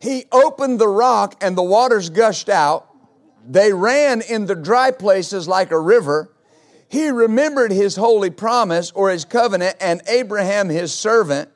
[0.00, 2.88] He opened the rock and the waters gushed out.
[3.48, 6.32] They ran in the dry places like a river.
[6.88, 11.50] He remembered his holy promise or his covenant and Abraham his servant.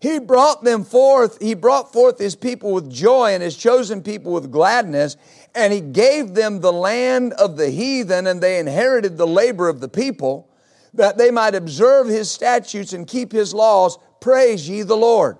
[0.00, 4.32] He brought them forth, he brought forth his people with joy and his chosen people
[4.32, 5.18] with gladness,
[5.54, 9.80] and he gave them the land of the heathen, and they inherited the labor of
[9.80, 10.48] the people,
[10.94, 13.98] that they might observe his statutes and keep his laws.
[14.20, 15.36] Praise ye the Lord.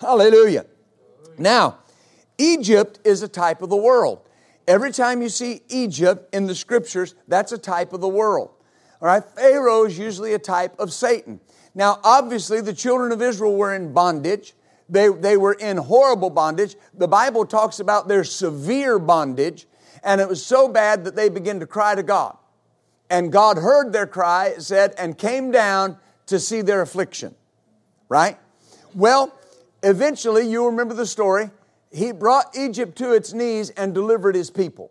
[0.00, 0.66] Hallelujah.
[1.38, 1.78] Now,
[2.40, 4.26] Egypt is a type of the world.
[4.66, 8.50] Every time you see Egypt in the scriptures, that's a type of the world.
[9.02, 11.40] All right, Pharaoh is usually a type of Satan.
[11.74, 14.54] Now, obviously, the children of Israel were in bondage.
[14.88, 16.76] They, they were in horrible bondage.
[16.94, 19.66] The Bible talks about their severe bondage,
[20.02, 22.38] and it was so bad that they began to cry to God.
[23.10, 27.34] And God heard their cry, it said, and came down to see their affliction.
[28.08, 28.38] Right?
[28.94, 29.38] Well,
[29.82, 31.50] eventually, you remember the story
[31.90, 34.90] he brought Egypt to its knees and delivered his people.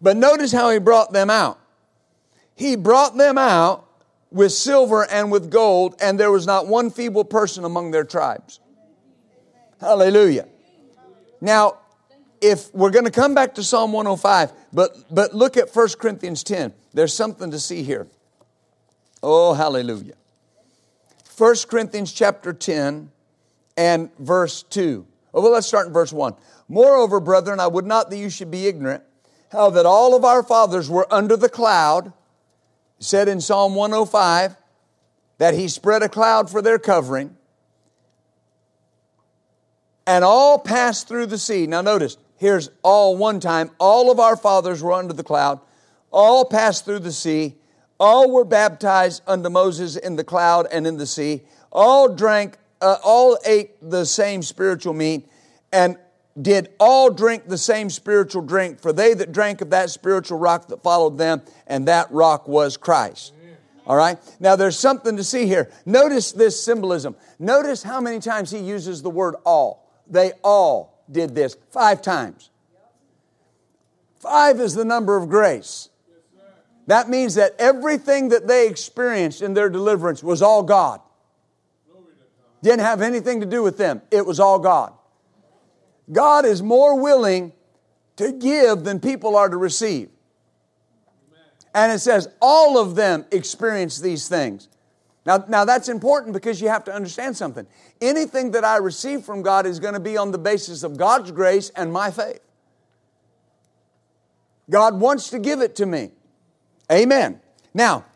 [0.00, 1.58] But notice how he brought them out.
[2.54, 3.86] He brought them out
[4.30, 8.60] with silver and with gold, and there was not one feeble person among their tribes.
[9.80, 10.48] Hallelujah.
[11.40, 11.78] Now,
[12.40, 16.42] if we're going to come back to Psalm 105, but, but look at 1 Corinthians
[16.42, 16.72] 10.
[16.92, 18.06] There's something to see here.
[19.22, 20.14] Oh, hallelujah.
[21.36, 23.10] 1 Corinthians chapter 10
[23.76, 25.06] and verse 2.
[25.42, 26.34] Well, let's start in verse 1.
[26.68, 29.02] Moreover, brethren, I would not that you should be ignorant
[29.50, 32.12] how that all of our fathers were under the cloud,
[32.98, 34.56] said in Psalm 105
[35.38, 37.36] that he spread a cloud for their covering,
[40.06, 41.66] and all passed through the sea.
[41.66, 43.70] Now, notice, here's all one time.
[43.78, 45.60] All of our fathers were under the cloud,
[46.12, 47.56] all passed through the sea,
[47.98, 51.42] all were baptized unto Moses in the cloud and in the sea,
[51.72, 55.26] all drank, uh, all ate the same spiritual meat,
[55.72, 55.96] and
[56.40, 60.68] did all drink the same spiritual drink, for they that drank of that spiritual rock
[60.68, 63.32] that followed them, and that rock was Christ.
[63.86, 64.18] All right?
[64.40, 65.70] Now there's something to see here.
[65.86, 67.16] Notice this symbolism.
[67.38, 69.90] Notice how many times he uses the word all.
[70.06, 71.56] They all did this.
[71.70, 72.50] Five times.
[74.18, 75.90] Five is the number of grace.
[76.86, 81.00] That means that everything that they experienced in their deliverance was all God.
[82.64, 84.00] Didn't have anything to do with them.
[84.10, 84.94] It was all God.
[86.10, 87.52] God is more willing
[88.16, 90.08] to give than people are to receive.
[91.74, 94.68] And it says all of them experience these things.
[95.26, 97.66] Now, now that's important because you have to understand something.
[98.00, 101.32] Anything that I receive from God is going to be on the basis of God's
[101.32, 102.40] grace and my faith.
[104.70, 106.12] God wants to give it to me.
[106.90, 107.40] Amen.
[107.74, 108.06] Now,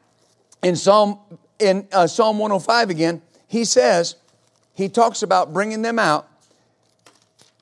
[0.62, 1.18] in Psalm
[1.58, 4.16] in uh, Psalm 105 again, he says,
[4.78, 6.28] he talks about bringing them out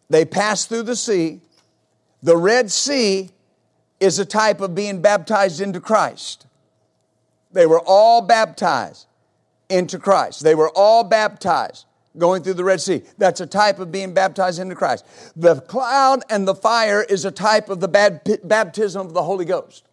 [0.09, 1.41] they passed through the sea.
[2.23, 3.31] The Red Sea
[4.01, 6.47] is a type of being baptized into Christ.
[7.53, 9.07] They were all baptized
[9.69, 10.45] into Christ.
[10.45, 13.03] They were all baptized going through the Red Sea.
[13.19, 15.05] That's a type of being baptized into Christ.
[15.37, 17.89] The cloud and the fire is a type of the
[18.45, 19.85] baptism of the Holy Ghost.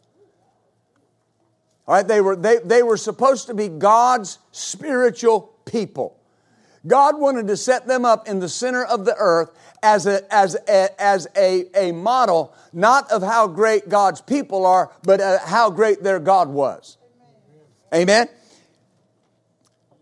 [1.88, 6.18] All right, they were, they, they were supposed to be God's spiritual people.
[6.86, 10.56] God wanted to set them up in the center of the earth as a, as
[10.68, 15.70] a, as a, a model, not of how great God's people are, but uh, how
[15.70, 16.98] great their God was.
[17.94, 18.28] Amen?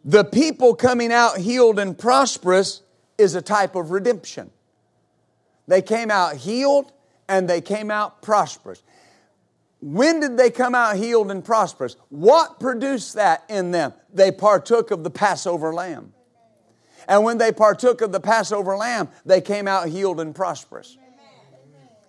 [0.06, 2.82] The people coming out healed and prosperous
[3.18, 4.50] is a type of redemption.
[5.68, 6.92] They came out healed
[7.28, 8.82] and they came out prosperous.
[9.80, 11.96] When did they come out healed and prosperous?
[12.10, 13.94] What produced that in them?
[14.14, 16.14] They partook of the Passover lamb.
[17.12, 20.98] And when they partook of the Passover lamb, they came out healed and prosperous.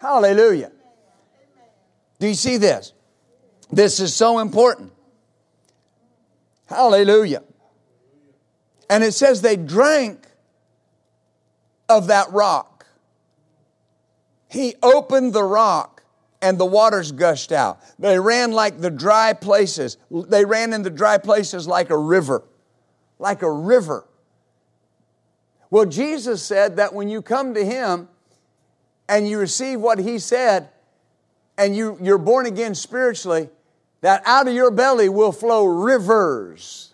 [0.01, 0.71] Hallelujah.
[2.21, 2.93] Do you see this?
[3.73, 4.93] This is so important.
[6.67, 7.43] Hallelujah.
[8.89, 10.25] And it says they drank
[11.89, 12.87] of that rock.
[14.49, 16.05] He opened the rock
[16.41, 17.81] and the waters gushed out.
[17.99, 19.97] They ran like the dry places.
[20.13, 22.45] They ran in the dry places like a river.
[23.19, 24.07] Like a river.
[25.73, 28.11] Well, Jesus said that when you come to Him
[29.09, 30.69] and you receive what He said
[31.57, 33.49] and you, you're born again spiritually,
[34.03, 36.93] that out of your belly will flow rivers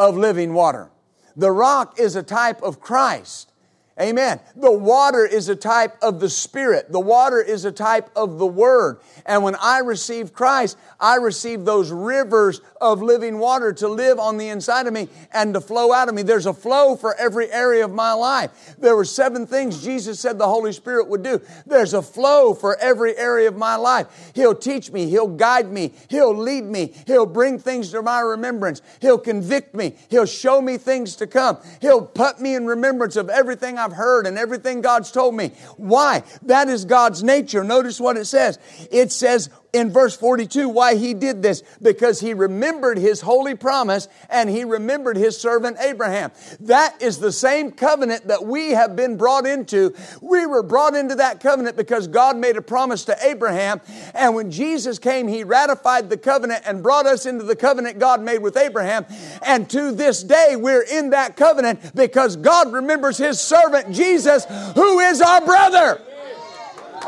[0.00, 0.90] of living water.
[1.36, 3.52] The rock is a type of Christ.
[3.98, 4.40] Amen.
[4.54, 6.92] The water is a type of the Spirit.
[6.92, 9.00] The water is a type of the Word.
[9.24, 14.36] And when I receive Christ, I receive those rivers of living water to live on
[14.36, 16.22] the inside of me and to flow out of me.
[16.22, 18.76] There's a flow for every area of my life.
[18.78, 21.40] There were seven things Jesus said the Holy Spirit would do.
[21.64, 24.32] There's a flow for every area of my life.
[24.34, 25.08] He'll teach me.
[25.08, 25.94] He'll guide me.
[26.08, 26.92] He'll lead me.
[27.06, 28.82] He'll bring things to my remembrance.
[29.00, 29.96] He'll convict me.
[30.10, 31.56] He'll show me things to come.
[31.80, 35.52] He'll put me in remembrance of everything I've heard and everything God's told me.
[35.76, 36.24] Why?
[36.42, 37.62] That is God's nature.
[37.62, 38.58] Notice what it says.
[38.90, 44.08] It says, in verse 42 why he did this because he remembered his holy promise
[44.30, 46.32] and he remembered his servant Abraham.
[46.60, 49.94] That is the same covenant that we have been brought into.
[50.22, 53.82] We were brought into that covenant because God made a promise to Abraham.
[54.14, 58.22] And when Jesus came, he ratified the covenant and brought us into the covenant God
[58.22, 59.04] made with Abraham.
[59.42, 65.00] And to this day, we're in that covenant because God remembers his servant Jesus, who
[65.00, 66.00] is our brother.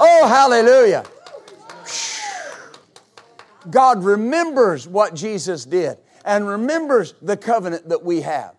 [0.01, 1.05] Oh, hallelujah.
[3.71, 8.55] God remembers what Jesus did and remembers the covenant that we have.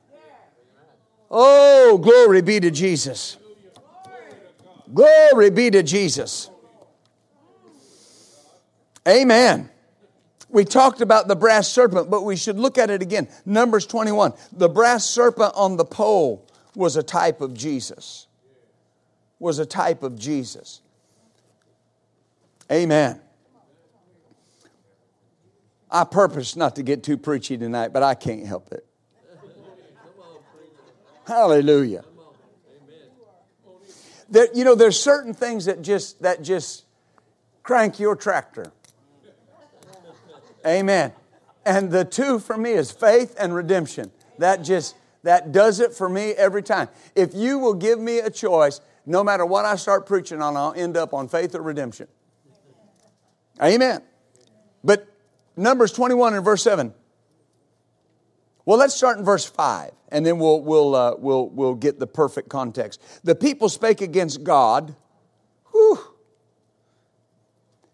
[1.32, 3.38] Oh, glory be to Jesus.
[4.94, 6.50] Glory be to Jesus.
[9.08, 9.70] Amen.
[10.50, 13.28] We talked about the brass serpent, but we should look at it again.
[13.46, 14.34] Numbers 21.
[14.52, 18.26] The brass serpent on the pole was a type of Jesus.
[19.38, 20.82] Was a type of Jesus.
[22.72, 23.22] Amen.
[25.92, 28.86] I purpose not to get too preachy tonight, but I can't help it.
[31.26, 32.04] Hallelujah.
[34.30, 36.86] There, you know, there's certain things that just that just
[37.64, 38.72] crank your tractor.
[40.66, 41.14] Amen.
[41.66, 44.12] And the two for me is faith and redemption.
[44.38, 46.90] That just that does it for me every time.
[47.16, 50.74] If you will give me a choice, no matter what I start preaching on, I'll
[50.74, 52.08] end up on faith or redemption.
[53.62, 54.02] Amen.
[54.84, 55.08] But
[55.60, 56.94] Numbers 21 and verse 7.
[58.66, 62.08] Well, let's start in verse 5, and then we'll, we'll, uh, we'll, we'll get the
[62.08, 63.02] perfect context.
[63.24, 64.96] The people spake against God.
[65.72, 66.00] Whew.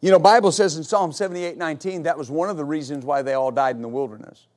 [0.01, 3.21] You know, Bible says in Psalm 78, 19, that was one of the reasons why
[3.21, 4.47] they all died in the wilderness.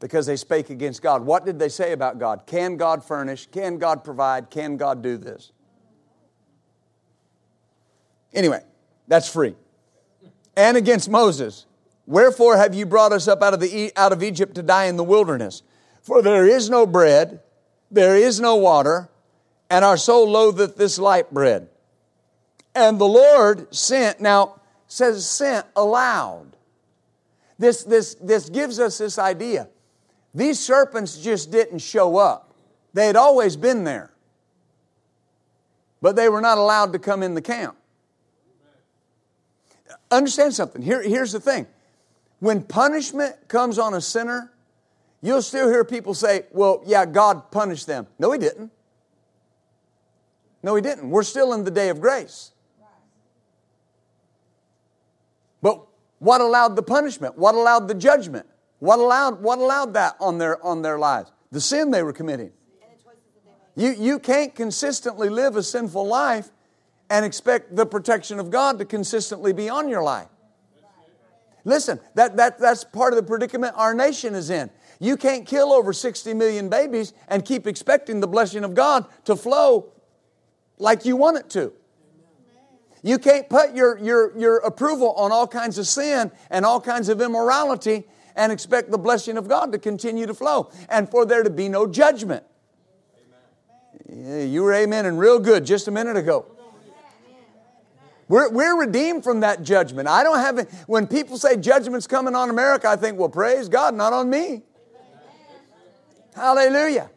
[0.00, 1.22] Because they spake against God.
[1.22, 2.46] What did they say about God?
[2.46, 3.46] Can God furnish?
[3.52, 4.50] Can God provide?
[4.50, 5.52] Can God do this?
[8.32, 8.62] Anyway,
[9.06, 9.54] that's free.
[10.56, 11.65] And against Moses.
[12.06, 14.96] Wherefore have you brought us up out of, the, out of Egypt to die in
[14.96, 15.62] the wilderness?
[16.02, 17.40] For there is no bread,
[17.90, 19.08] there is no water,
[19.68, 21.68] and our soul loatheth this light bread.
[22.74, 26.56] And the Lord sent, now says sent aloud.
[27.58, 29.68] This, this, this gives us this idea.
[30.34, 32.54] These serpents just didn't show up.
[32.92, 34.10] They had always been there.
[36.02, 37.76] But they were not allowed to come in the camp.
[40.10, 40.82] Understand something.
[40.82, 41.66] Here, here's the thing
[42.40, 44.52] when punishment comes on a sinner,
[45.22, 48.06] you'll still hear people say, well, yeah, God punished them.
[48.18, 48.70] No, He didn't.
[50.62, 51.10] No, He didn't.
[51.10, 52.52] We're still in the day of grace.
[55.62, 55.86] But
[56.18, 57.36] what allowed the punishment?
[57.38, 58.46] What allowed the judgment?
[58.78, 61.32] What allowed, what allowed that on their, on their lives?
[61.50, 62.52] The sin they were committing.
[63.74, 66.50] You, you can't consistently live a sinful life
[67.10, 70.28] and expect the protection of God to consistently be on your life.
[71.66, 74.70] Listen, that, that, that's part of the predicament our nation is in.
[75.00, 79.34] You can't kill over 60 million babies and keep expecting the blessing of God to
[79.34, 79.92] flow
[80.78, 81.72] like you want it to.
[83.02, 87.08] You can't put your, your, your approval on all kinds of sin and all kinds
[87.08, 88.04] of immorality
[88.36, 91.68] and expect the blessing of God to continue to flow and for there to be
[91.68, 92.44] no judgment.
[94.08, 94.50] Amen.
[94.52, 96.55] You were amen and real good just a minute ago.
[98.28, 100.08] We're, we're redeemed from that judgment.
[100.08, 100.68] I don't have it.
[100.86, 104.62] When people say judgment's coming on America, I think, well, praise God, not on me.
[106.34, 107.10] Hallelujah.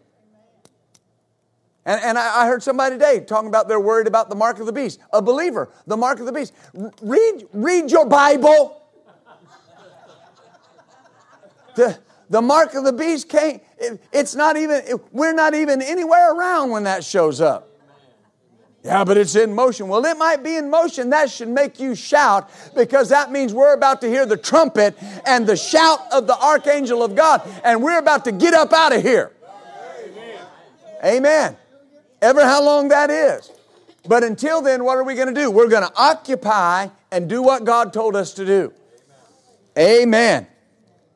[1.86, 4.66] And, and I, I, heard somebody today talking about they're worried about the mark of
[4.68, 5.00] the beast.
[5.12, 6.54] A believer, the mark of the beast.
[7.02, 8.76] Read, read your Bible.
[11.76, 11.98] The,
[12.30, 16.34] the mark of the beast can't, it, it's not even, it, we're not even anywhere
[16.34, 17.69] around when that shows up.
[18.90, 19.88] Yeah, but it's in motion.
[19.88, 21.12] Well, it might be in motion.
[21.12, 25.46] That should make you shout because that means we're about to hear the trumpet and
[25.46, 29.04] the shout of the archangel of God, and we're about to get up out of
[29.04, 29.32] here.
[31.04, 31.18] Amen.
[31.18, 31.58] Amen.
[32.20, 33.52] Ever how long that is.
[34.08, 35.52] But until then, what are we going to do?
[35.52, 38.74] We're going to occupy and do what God told us to do.
[39.78, 40.48] Amen.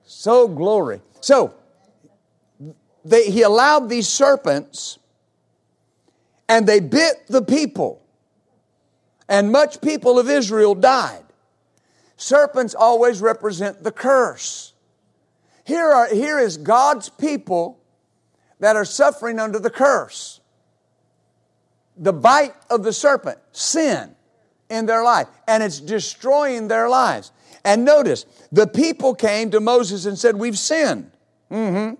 [0.03, 1.01] So glory.
[1.21, 1.55] So,
[3.03, 4.99] they, he allowed these serpents
[6.47, 8.01] and they bit the people,
[9.27, 11.23] and much people of Israel died.
[12.17, 14.73] Serpents always represent the curse.
[15.65, 17.79] Here, are, here is God's people
[18.59, 20.39] that are suffering under the curse.
[21.97, 24.15] The bite of the serpent, sin
[24.69, 27.31] in their life, and it's destroying their lives.
[27.63, 31.11] And notice, the people came to Moses and said, We've sinned.
[31.51, 31.95] Mm-hmm.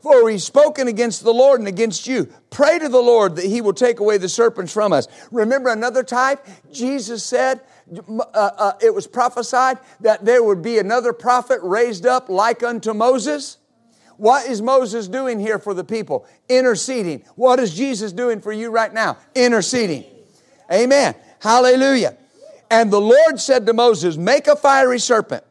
[0.00, 2.32] For we've spoken against the Lord and against you.
[2.48, 5.06] Pray to the Lord that he will take away the serpents from us.
[5.30, 6.46] Remember another type?
[6.72, 7.60] Jesus said,
[8.08, 12.94] uh, uh, it was prophesied that there would be another prophet raised up like unto
[12.94, 13.58] Moses.
[14.16, 16.26] What is Moses doing here for the people?
[16.48, 17.22] Interceding.
[17.36, 19.18] What is Jesus doing for you right now?
[19.34, 20.04] Interceding.
[20.72, 21.14] Amen.
[21.40, 22.16] Hallelujah.
[22.70, 25.44] And the Lord said to Moses, Make a fiery serpent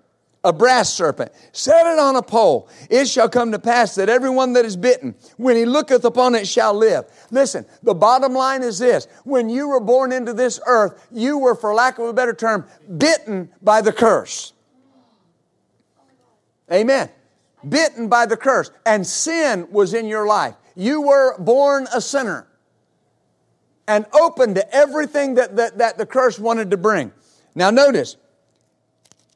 [0.44, 2.70] a brass serpent, set it on a pole.
[2.90, 6.48] It shall come to pass that everyone that is bitten, when he looketh upon it,
[6.48, 7.06] shall live.
[7.30, 9.08] Listen, the bottom line is this.
[9.26, 12.66] When you were born into this earth, you were, for lack of a better term,
[12.98, 14.54] bitten by the curse.
[16.72, 17.10] Amen.
[17.68, 18.72] Bitten by the curse.
[18.86, 20.56] And sin was in your life.
[20.76, 22.48] You were born a sinner
[23.88, 27.12] and open to everything that, that, that the curse wanted to bring.
[27.56, 28.16] Now notice,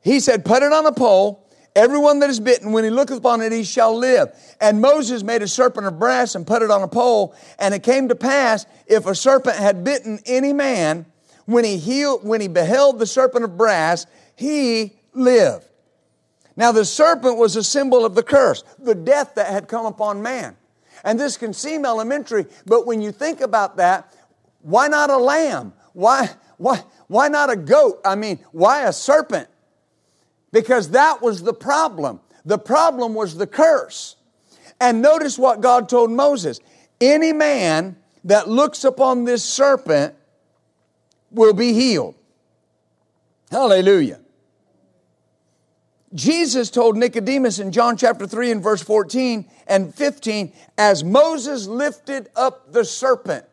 [0.04, 1.40] he said, Put it on a pole.
[1.76, 4.30] Everyone that is bitten, when he looketh upon it, he shall live.
[4.62, 7.34] And Moses made a serpent of brass and put it on a pole.
[7.58, 11.08] And it came to pass, if a serpent had bitten any man,
[11.46, 15.68] when he healed, when he beheld the serpent of brass, he lived.
[16.56, 20.22] Now the serpent was a symbol of the curse, the death that had come upon
[20.22, 20.56] man.
[21.04, 24.16] And this can seem elementary, but when you think about that,
[24.62, 25.74] why not a lamb?
[25.94, 28.00] Why, why, why not a goat?
[28.06, 29.50] I mean, why a serpent?
[30.54, 32.22] Because that was the problem.
[32.46, 34.16] The problem was the curse.
[34.80, 36.62] And notice what God told Moses
[37.02, 40.16] any man that looks upon this serpent
[41.32, 42.16] will be healed.
[43.52, 44.20] Hallelujah.
[46.14, 52.30] Jesus told Nicodemus in John chapter 3 and verse 14 and 15, as Moses lifted
[52.36, 53.46] up the serpent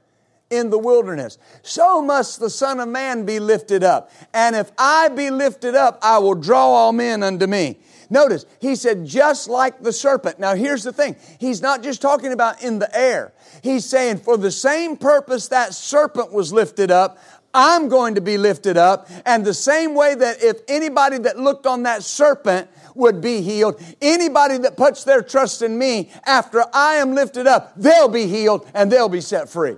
[0.51, 4.11] in the wilderness, so must the Son of Man be lifted up.
[4.34, 7.78] And if I be lifted up, I will draw all men unto me.
[8.11, 10.40] Notice, he said, just like the serpent.
[10.40, 11.14] Now, here's the thing.
[11.38, 13.32] He's not just talking about in the air.
[13.62, 17.18] He's saying, for the same purpose that serpent was lifted up,
[17.55, 19.09] I'm going to be lifted up.
[19.24, 23.80] And the same way that if anybody that looked on that serpent would be healed,
[24.03, 28.68] anybody that puts their trust in me after I am lifted up, they'll be healed
[28.74, 29.76] and they'll be set free.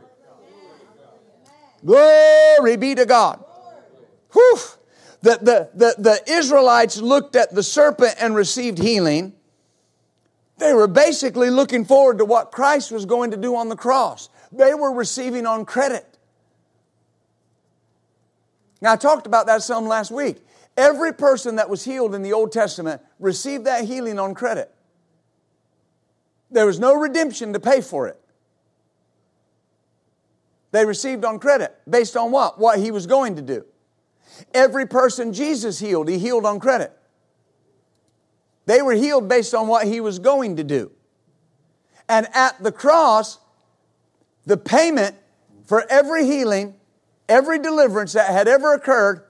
[1.85, 3.45] Glory be to God.
[4.33, 4.59] Whew.
[5.23, 9.35] The, the, the, the Israelites looked at the serpent and received healing.
[10.59, 14.29] They were basically looking forward to what Christ was going to do on the cross.
[14.51, 16.07] They were receiving on credit.
[18.81, 20.39] Now, I talked about that some last week.
[20.77, 24.75] Every person that was healed in the Old Testament received that healing on credit.
[26.51, 28.22] There was no redemption to pay for it.
[30.73, 32.59] They received on credit based on what?
[32.59, 33.65] What he was going to do.
[34.53, 36.93] Every person Jesus healed, he healed on credit.
[38.67, 40.91] They were healed based on what he was going to do.
[42.09, 43.39] And at the cross,
[44.45, 45.17] the payment
[45.65, 46.75] for every healing
[47.33, 49.25] Every deliverance that had ever occurred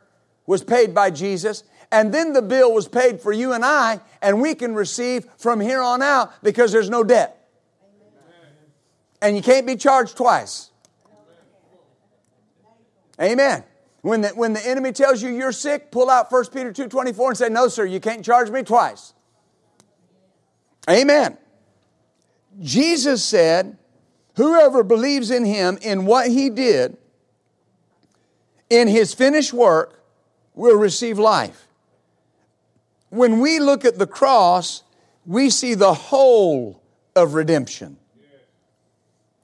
[0.44, 1.62] was paid by Jesus.
[1.92, 5.60] And then the bill was paid for you and I, and we can receive from
[5.60, 7.48] here on out because there's no debt.
[9.20, 10.71] And you can't be charged twice.
[13.22, 13.64] Amen.
[14.00, 17.38] When the, when the enemy tells you you're sick, pull out 1 Peter 2.24 and
[17.38, 19.14] say, no, sir, you can't charge me twice.
[20.90, 21.38] Amen.
[22.60, 23.78] Jesus said,
[24.34, 26.96] whoever believes in him, in what he did,
[28.68, 30.02] in his finished work
[30.54, 31.68] will receive life.
[33.10, 34.82] When we look at the cross,
[35.26, 36.82] we see the whole
[37.14, 37.98] of redemption.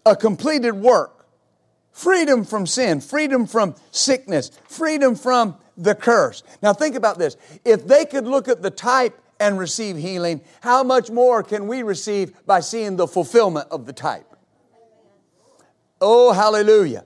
[0.04, 1.17] A completed work.
[1.98, 6.44] Freedom from sin, freedom from sickness, freedom from the curse.
[6.62, 7.36] Now think about this.
[7.64, 11.82] If they could look at the type and receive healing, how much more can we
[11.82, 14.32] receive by seeing the fulfillment of the type?
[16.00, 17.04] Oh, hallelujah.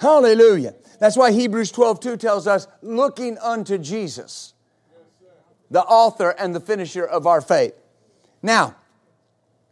[0.00, 0.74] Hallelujah.
[0.98, 4.54] That's why Hebrews 12 2 tells us, looking unto Jesus,
[5.70, 7.74] the author and the finisher of our faith.
[8.42, 8.74] Now,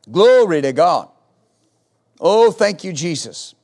[0.08, 1.08] glory to God.
[2.20, 3.56] Oh, thank you, Jesus.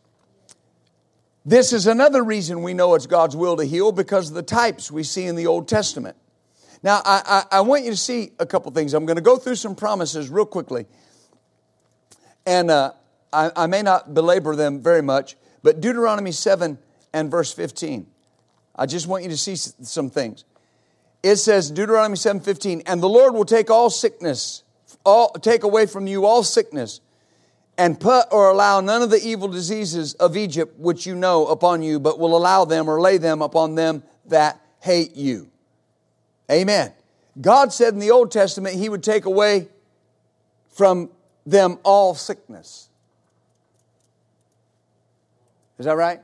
[1.49, 4.91] This is another reason we know it's God's will to heal because of the types
[4.91, 6.15] we see in the Old Testament.
[6.83, 8.93] Now, I, I, I want you to see a couple things.
[8.93, 10.85] I'm going to go through some promises real quickly.
[12.45, 12.93] And uh,
[13.33, 16.77] I, I may not belabor them very much, but Deuteronomy 7
[17.15, 18.07] and verse 15.
[18.77, 20.45] I just want you to see some things.
[21.23, 24.65] It says, Deuteronomy 7:15, and the Lord will take all sickness,
[25.03, 27.01] all take away from you all sickness,
[27.79, 31.83] and put or allow none of the evil diseases of Egypt which you know upon
[31.83, 35.49] you, but will allow them or lay them upon them that hate you.
[36.51, 36.93] Amen.
[37.41, 39.69] God said in the Old Testament He would take away
[40.71, 41.09] from
[41.47, 42.89] them all sickness.
[45.79, 46.21] Is that right?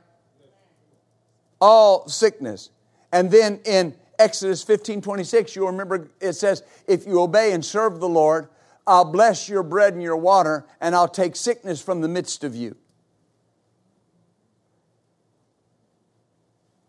[1.61, 2.69] all sickness.
[3.11, 7.99] And then in Exodus 15 26, you'll remember it says, If you obey and serve
[7.99, 8.47] the Lord,
[8.87, 12.55] I'll bless your bread and your water, and I'll take sickness from the midst of
[12.55, 12.75] you.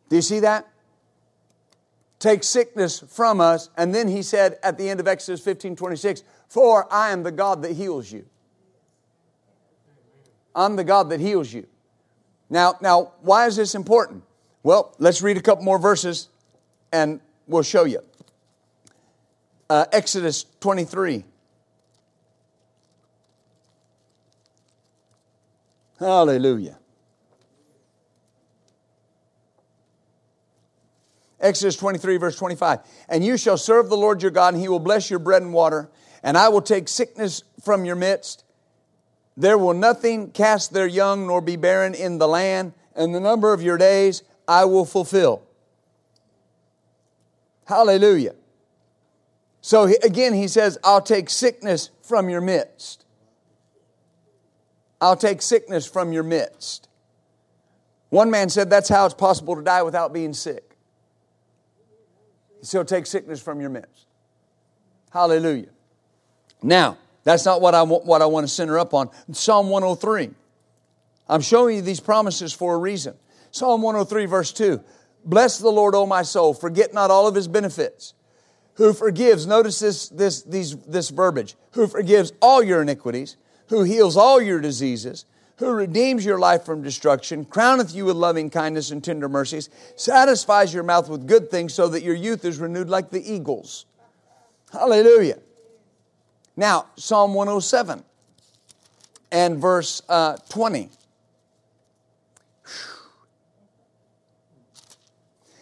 [0.08, 0.68] Do you see that?
[2.18, 3.70] Take sickness from us.
[3.76, 7.32] And then he said at the end of Exodus 15 26, For I am the
[7.32, 8.26] God that heals you.
[10.54, 11.66] I'm the God that heals you.
[12.48, 14.22] Now, now, why is this important?
[14.62, 16.28] Well, let's read a couple more verses
[16.92, 18.00] and we'll show you.
[19.68, 21.24] Uh, Exodus 23.
[25.98, 26.78] Hallelujah.
[31.40, 32.80] Exodus 23, verse 25.
[33.08, 35.52] And you shall serve the Lord your God, and he will bless your bread and
[35.52, 35.90] water,
[36.22, 38.44] and I will take sickness from your midst.
[39.36, 43.52] There will nothing cast their young nor be barren in the land, and the number
[43.52, 45.42] of your days I will fulfill.
[47.66, 48.34] Hallelujah.
[49.60, 53.05] So again, he says, I'll take sickness from your midst.
[55.00, 56.88] I'll take sickness from your midst.
[58.10, 60.76] One man said that's how it's possible to die without being sick.
[62.62, 64.06] So take sickness from your midst.
[65.12, 65.68] Hallelujah.
[66.62, 69.10] Now, that's not what I, want, what I want to center up on.
[69.32, 70.30] Psalm 103.
[71.28, 73.14] I'm showing you these promises for a reason.
[73.50, 74.80] Psalm 103, verse 2.
[75.24, 76.54] Bless the Lord, O my soul.
[76.54, 78.14] Forget not all of his benefits.
[78.74, 83.36] Who forgives, notice this, this, these, this verbiage, who forgives all your iniquities,
[83.68, 85.24] who heals all your diseases,
[85.56, 90.72] who redeems your life from destruction, crowneth you with loving kindness and tender mercies, satisfies
[90.72, 93.86] your mouth with good things so that your youth is renewed like the eagles.
[94.72, 95.38] Hallelujah.
[96.56, 98.04] Now, Psalm 107
[99.30, 100.90] and verse uh, 20.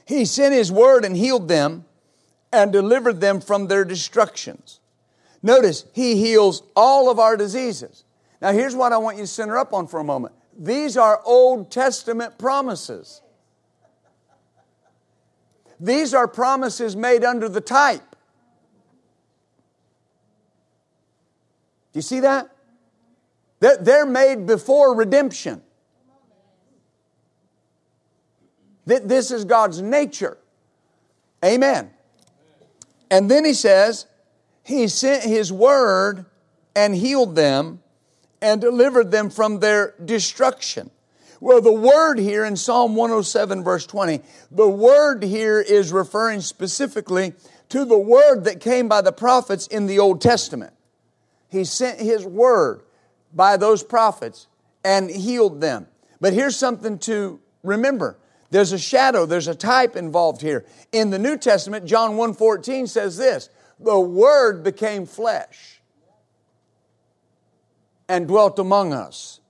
[0.06, 1.84] He sent his word and healed them
[2.52, 4.80] and delivered them from their destructions.
[5.44, 8.04] Notice, he heals all of our diseases.
[8.40, 10.34] Now, here's what I want you to center up on for a moment.
[10.58, 13.20] These are Old Testament promises.
[15.78, 18.16] These are promises made under the type.
[21.92, 22.48] Do you see that?
[23.60, 25.60] They're made before redemption.
[28.86, 30.38] This is God's nature.
[31.44, 31.90] Amen.
[33.10, 34.06] And then he says,
[34.64, 36.26] He sent His word
[36.74, 37.80] and healed them
[38.42, 40.90] and delivered them from their destruction.
[41.40, 47.34] Well, the word here in Psalm 107, verse 20, the word here is referring specifically
[47.68, 50.72] to the word that came by the prophets in the Old Testament.
[51.50, 52.82] He sent his word
[53.32, 54.46] by those prophets
[54.84, 55.86] and healed them.
[56.20, 58.16] But here's something to remember.
[58.50, 60.64] There's a shadow, there's a type involved here.
[60.92, 63.48] In the New Testament, John 1:14 says this,
[63.84, 65.80] "The word became flesh
[68.08, 69.40] and dwelt among us.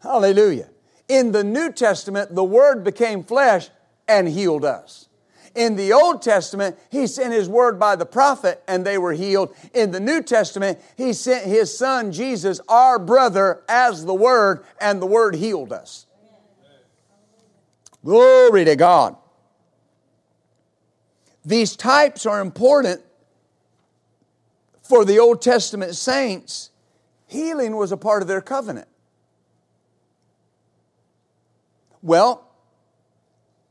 [0.00, 0.68] Hallelujah.
[1.08, 3.68] In the New Testament, the Word became flesh
[4.08, 5.08] and healed us.
[5.54, 9.54] In the Old Testament, He sent His Word by the prophet and they were healed.
[9.72, 15.00] In the New Testament, He sent His Son, Jesus, our brother, as the Word, and
[15.00, 16.06] the Word healed us.
[18.04, 19.16] Glory to God.
[21.46, 23.00] These types are important
[24.82, 26.70] for the Old Testament saints
[27.26, 28.88] Healing was a part of their covenant.
[32.02, 32.48] Well,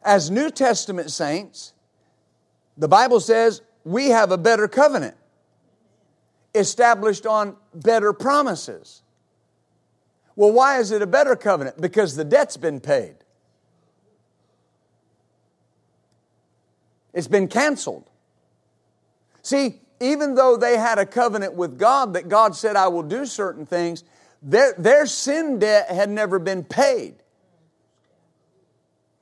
[0.03, 1.73] as New Testament saints,
[2.77, 5.15] the Bible says we have a better covenant
[6.53, 9.03] established on better promises.
[10.35, 11.79] Well, why is it a better covenant?
[11.79, 13.15] Because the debt's been paid.
[17.15, 18.03] It's been canceled.
[19.41, 23.25] See, even though they had a covenant with God that God said, I will do
[23.25, 24.03] certain things,
[24.43, 27.15] their, their sin debt had never been paid.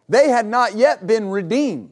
[0.10, 1.91] They had not yet been redeemed.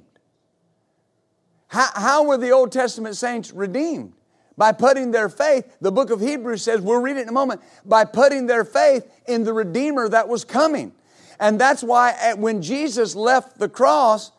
[1.67, 4.13] How, how were the Old Testament saints redeemed?
[4.57, 7.61] By putting their faith, the book of Hebrews says, we'll read it in a moment,
[7.85, 10.91] by putting their faith in the Redeemer that was coming.
[11.39, 14.31] And that's why when Jesus left the cross,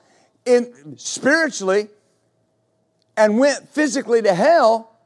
[0.45, 1.89] in, spiritually,
[3.17, 4.97] and went physically to hell,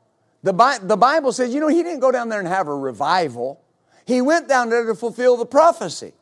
[0.43, 2.74] the, Bi- the Bible says, you know, he didn't go down there and have a
[2.74, 3.61] revival.
[4.07, 6.12] He went down there to fulfill the prophecy.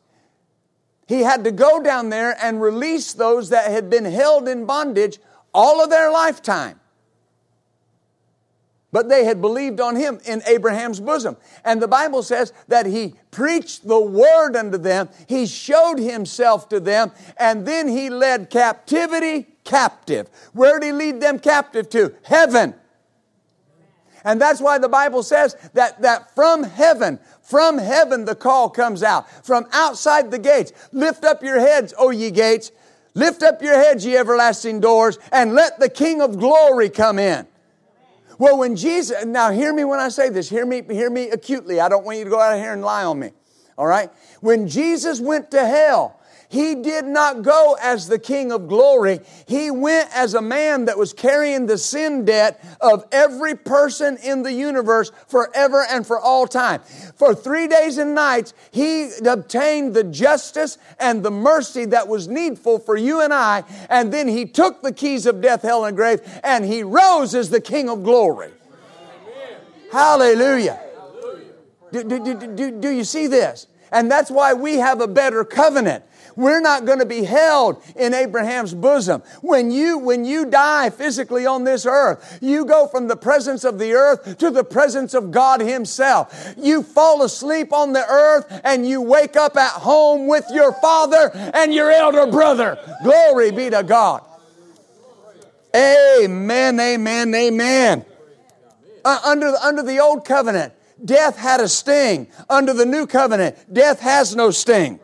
[1.06, 5.18] He had to go down there and release those that had been held in bondage
[5.52, 6.80] all of their lifetime
[8.94, 11.36] but they had believed on him in Abraham's bosom.
[11.64, 16.78] And the Bible says that he preached the word unto them, he showed himself to
[16.78, 20.30] them, and then he led captivity captive.
[20.52, 22.14] Where did he lead them captive to?
[22.22, 22.72] Heaven.
[24.22, 29.02] And that's why the Bible says that, that from heaven, from heaven the call comes
[29.02, 29.28] out.
[29.44, 32.70] From outside the gates, lift up your heads, O ye gates.
[33.14, 37.48] Lift up your heads, ye everlasting doors, and let the King of glory come in.
[38.38, 41.80] Well, when Jesus, now hear me when I say this, hear me, hear me acutely.
[41.80, 43.30] I don't want you to go out of here and lie on me.
[43.76, 44.10] All right?
[44.40, 46.20] When Jesus went to hell,
[46.54, 49.18] he did not go as the King of glory.
[49.48, 54.44] He went as a man that was carrying the sin debt of every person in
[54.44, 56.80] the universe forever and for all time.
[57.16, 62.78] For three days and nights, he obtained the justice and the mercy that was needful
[62.78, 63.64] for you and I.
[63.90, 67.50] And then he took the keys of death, hell, and grave, and he rose as
[67.50, 68.52] the King of glory.
[69.90, 70.78] Hallelujah.
[71.90, 73.66] Do, do, do, do, do you see this?
[73.90, 76.04] And that's why we have a better covenant.
[76.36, 79.22] We're not going to be held in Abraham's bosom.
[79.40, 83.78] When you, when you die physically on this earth, you go from the presence of
[83.78, 86.54] the earth to the presence of God Himself.
[86.56, 91.30] You fall asleep on the earth and you wake up at home with your father
[91.54, 92.78] and your elder brother.
[93.02, 94.22] Glory be to God.
[95.74, 98.04] Amen, amen, amen.
[99.04, 100.72] Uh, under, under the old covenant,
[101.04, 102.28] death had a sting.
[102.48, 105.00] Under the new covenant, death has no sting.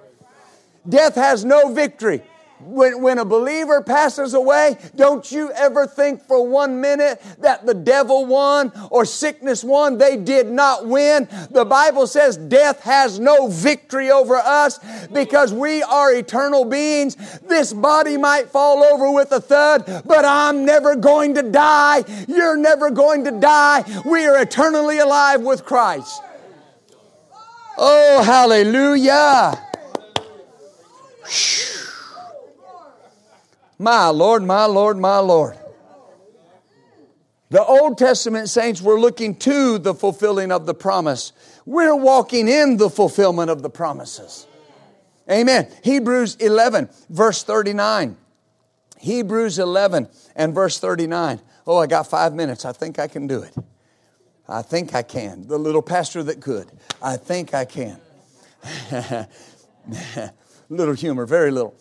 [0.89, 2.23] Death has no victory.
[2.63, 7.73] When, when a believer passes away, don't you ever think for one minute that the
[7.73, 9.97] devil won or sickness won.
[9.97, 11.27] They did not win.
[11.51, 14.79] The Bible says death has no victory over us
[15.09, 17.17] because we are eternal beings.
[17.41, 22.05] This body might fall over with a thud, but I'm never going to die.
[22.29, 23.85] You're never going to die.
[24.05, 26.23] We are eternally alive with Christ.
[27.79, 29.70] Oh, hallelujah.
[33.79, 35.57] My Lord, my Lord, my Lord.
[37.49, 41.33] The Old Testament saints were looking to the fulfilling of the promise.
[41.67, 44.47] We're walking in the fulfillment of the promises.
[45.29, 45.69] Amen.
[45.83, 48.17] Hebrews 11, verse 39.
[48.99, 51.41] Hebrews 11 and verse 39.
[51.67, 52.65] Oh, I got five minutes.
[52.65, 53.55] I think I can do it.
[54.49, 55.47] I think I can.
[55.47, 56.71] The little pastor that could.
[57.03, 58.01] I think I can.
[60.71, 61.75] little humor, very little.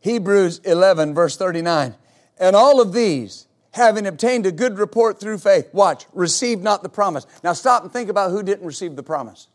[0.00, 1.96] Hebrews 11, verse 39.
[2.38, 6.88] And all of these, having obtained a good report through faith, watch, received not the
[6.88, 7.26] promise.
[7.42, 9.48] Now stop and think about who didn't receive the promise.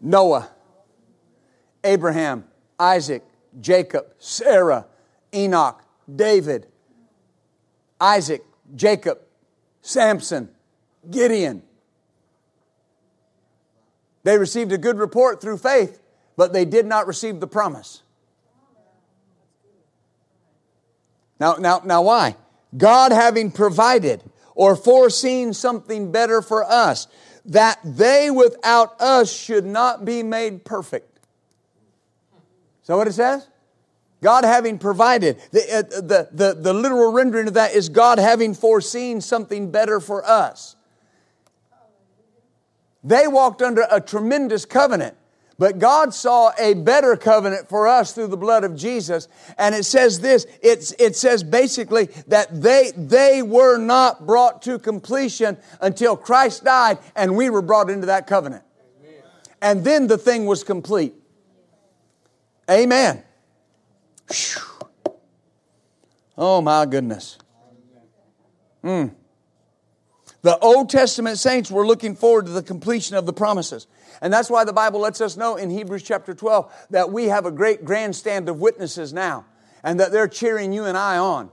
[0.00, 0.50] Noah,
[1.84, 2.44] Abraham,
[2.78, 3.22] Isaac,
[3.60, 4.86] Jacob, Sarah,
[5.32, 5.80] Enoch,
[6.14, 6.66] David,
[8.00, 8.42] Isaac,
[8.74, 9.18] Jacob,
[9.80, 10.48] Samson,
[11.08, 11.62] Gideon,
[14.24, 16.00] they received a good report through faith,
[16.36, 18.02] but they did not receive the promise.
[21.40, 22.36] Now, now, now why?
[22.76, 24.22] God having provided
[24.54, 27.08] or foreseen something better for us,
[27.46, 31.18] that they without us should not be made perfect.
[32.82, 33.48] Is that what it says?
[34.20, 35.40] God having provided.
[35.50, 39.98] The, uh, the, the, the literal rendering of that is God having foreseen something better
[39.98, 40.76] for us.
[43.04, 45.16] They walked under a tremendous covenant.
[45.58, 49.28] But God saw a better covenant for us through the blood of Jesus.
[49.58, 54.78] And it says this, it's, it says basically that they, they were not brought to
[54.78, 58.64] completion until Christ died and we were brought into that covenant.
[59.00, 59.22] Amen.
[59.60, 61.14] And then the thing was complete.
[62.68, 63.22] Amen.
[64.30, 64.62] Whew.
[66.36, 67.38] Oh my goodness.
[68.82, 69.14] Mm.
[70.42, 73.86] The Old Testament saints were looking forward to the completion of the promises.
[74.20, 77.46] And that's why the Bible lets us know in Hebrews chapter 12 that we have
[77.46, 79.46] a great grandstand of witnesses now
[79.84, 81.50] and that they're cheering you and I on.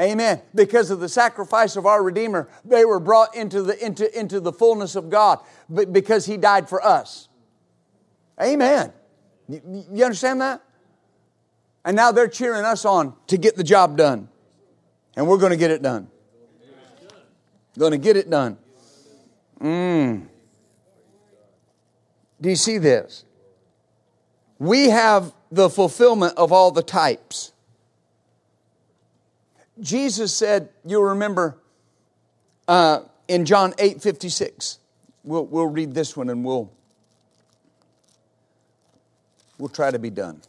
[0.00, 0.40] Amen.
[0.54, 4.52] Because of the sacrifice of our Redeemer, they were brought into the, into, into the
[4.52, 7.28] fullness of God because He died for us.
[8.40, 8.92] Amen.
[9.48, 10.62] You, you understand that?
[11.84, 14.28] And now they're cheering us on to get the job done.
[15.16, 16.08] And we're going to get it done.
[17.78, 18.58] Going to get it done.
[19.60, 20.26] Mm.
[22.40, 23.24] Do you see this?
[24.58, 27.52] We have the fulfillment of all the types.
[29.80, 31.56] Jesus said, you'll remember
[32.66, 34.78] uh, in John 8 56.
[35.22, 36.72] We'll, we'll read this one and we'll,
[39.58, 40.40] we'll try to be done.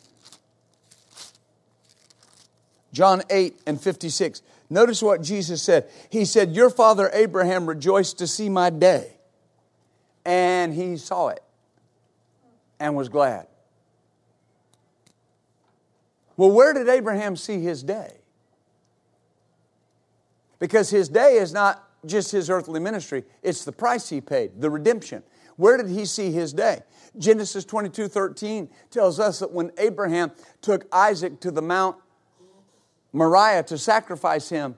[2.91, 4.41] John 8 and 56.
[4.69, 5.89] Notice what Jesus said.
[6.09, 9.17] He said, Your father Abraham rejoiced to see my day.
[10.25, 11.43] And he saw it
[12.79, 13.47] and was glad.
[16.37, 18.13] Well, where did Abraham see his day?
[20.59, 24.69] Because his day is not just his earthly ministry, it's the price he paid, the
[24.69, 25.23] redemption.
[25.55, 26.81] Where did he see his day?
[27.17, 31.97] Genesis 22 13 tells us that when Abraham took Isaac to the Mount
[33.13, 34.77] Moriah to sacrifice him.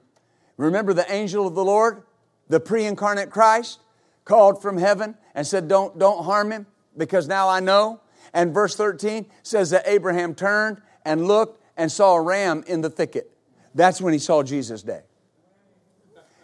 [0.57, 2.03] Remember the angel of the Lord,
[2.47, 3.79] the pre incarnate Christ,
[4.25, 6.65] called from heaven and said, don't, don't harm him
[6.95, 8.01] because now I know.
[8.34, 12.89] And verse 13 says that Abraham turned and looked and saw a ram in the
[12.89, 13.32] thicket.
[13.73, 15.01] That's when he saw Jesus' day.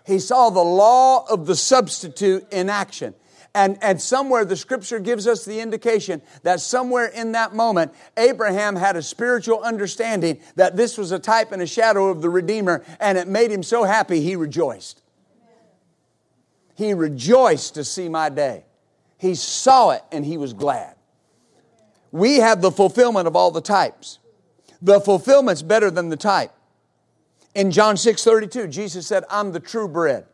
[0.06, 3.14] He saw the law of the substitute in action.
[3.58, 8.76] And, and somewhere the scripture gives us the indication that somewhere in that moment, Abraham
[8.76, 12.86] had a spiritual understanding that this was a type and a shadow of the Redeemer,
[13.00, 15.02] and it made him so happy he rejoiced.
[16.76, 18.64] He rejoiced to see my day.
[19.18, 20.94] He saw it and he was glad.
[22.12, 24.20] We have the fulfillment of all the types.
[24.84, 26.52] The fulfillment's better than the type.
[27.56, 30.28] In John 6 32, Jesus said, I'm the true bread.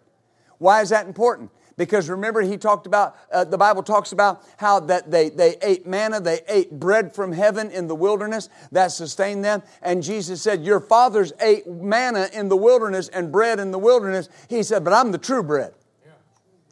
[0.58, 1.52] Why is that important?
[1.78, 5.88] Because remember, he talked about, uh, the Bible talks about how that they, they ate
[5.88, 9.64] manna, they ate bread from heaven in the wilderness that sustained them.
[9.82, 14.30] And Jesus said, Your fathers ate manna in the wilderness and bread in the wilderness.
[14.48, 15.74] He said, But I'm the true bread.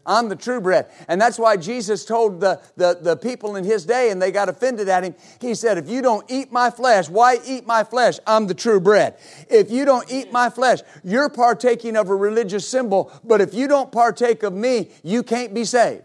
[0.05, 0.87] I'm the true bread.
[1.07, 4.49] And that's why Jesus told the, the, the, people in his day, and they got
[4.49, 5.13] offended at him.
[5.39, 8.19] He said, If you don't eat my flesh, why eat my flesh?
[8.25, 9.17] I'm the true bread.
[9.49, 13.67] If you don't eat my flesh, you're partaking of a religious symbol, but if you
[13.67, 16.03] don't partake of me, you can't be saved.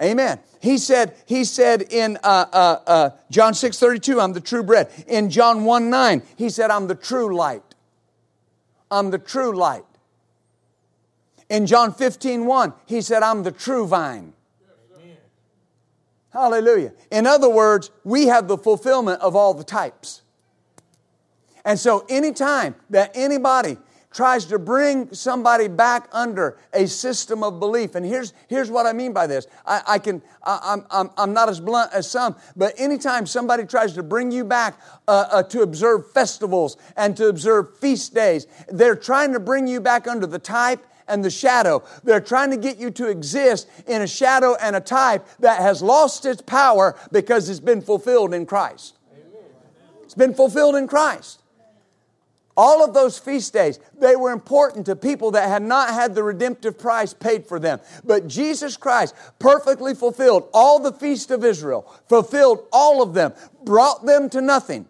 [0.00, 0.38] Amen.
[0.60, 4.90] He said, he said in uh, uh, uh, John 6 32, I'm the true bread.
[5.08, 7.62] In John 1 9, he said, I'm the true light.
[8.90, 9.84] I'm the true light.
[11.48, 14.34] In John 15, 1, he said, I'm the true vine.
[16.30, 16.92] Hallelujah.
[17.10, 20.22] In other words, we have the fulfillment of all the types.
[21.64, 23.78] And so, anytime that anybody
[24.10, 28.92] tries to bring somebody back under a system of belief, and here's, here's what I
[28.92, 32.36] mean by this I, I can, I, am I'm, I'm not as blunt as some,
[32.56, 37.28] but anytime somebody tries to bring you back uh, uh, to observe festivals and to
[37.28, 41.82] observe feast days, they're trying to bring you back under the type and the shadow.
[42.04, 45.82] They're trying to get you to exist in a shadow and a type that has
[45.82, 48.96] lost its power because it's been fulfilled in Christ.
[50.04, 51.42] It's been fulfilled in Christ.
[52.56, 56.24] All of those feast days, they were important to people that had not had the
[56.24, 57.78] redemptive price paid for them.
[58.02, 63.32] But Jesus Christ perfectly fulfilled all the feast of Israel, fulfilled all of them,
[63.62, 64.88] brought them to nothing.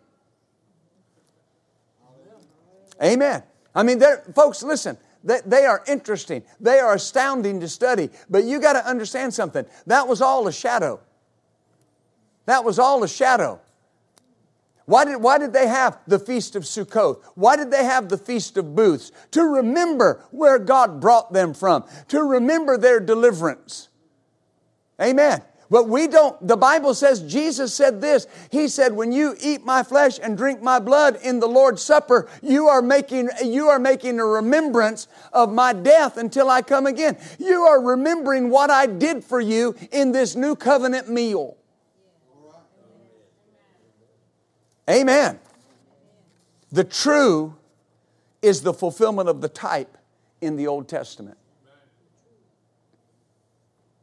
[3.02, 3.42] Amen.
[3.74, 4.00] I mean,
[4.34, 6.42] folks, listen, they are interesting.
[6.60, 8.10] They are astounding to study.
[8.30, 9.64] But you got to understand something.
[9.86, 11.00] That was all a shadow.
[12.46, 13.60] That was all a shadow.
[14.86, 17.22] Why did, why did they have the Feast of Sukkot?
[17.34, 19.12] Why did they have the Feast of Booths?
[19.32, 23.90] To remember where God brought them from, to remember their deliverance.
[24.98, 25.42] Amen.
[25.70, 28.26] But we don't, the Bible says, Jesus said this.
[28.50, 32.28] He said, when you eat my flesh and drink my blood in the Lord's Supper,
[32.42, 37.18] you are making, you are making a remembrance of my death until I come again.
[37.38, 41.56] You are remembering what I did for you in this new covenant meal.
[44.88, 45.38] Amen.
[46.72, 47.56] The true
[48.40, 49.98] is the fulfillment of the type
[50.40, 51.36] in the Old Testament.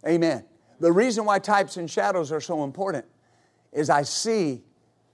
[0.08, 0.44] Amen.
[0.80, 3.06] The reason why types and shadows are so important
[3.72, 4.64] is I see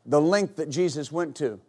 [0.06, 1.60] the length that Jesus went to.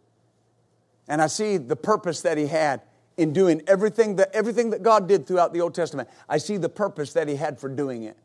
[1.07, 2.81] And I see the purpose that he had
[3.17, 6.09] in doing everything that, everything that God did throughout the Old Testament.
[6.27, 8.17] I see the purpose that he had for doing it.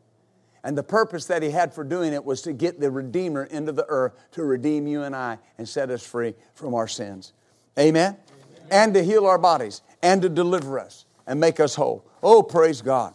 [0.63, 3.71] And the purpose that he had for doing it was to get the Redeemer into
[3.71, 7.33] the earth to redeem you and I and set us free from our sins.
[7.77, 8.17] Amen?
[8.17, 8.67] Amen?
[8.71, 12.05] And to heal our bodies and to deliver us and make us whole.
[12.21, 13.13] Oh, praise God.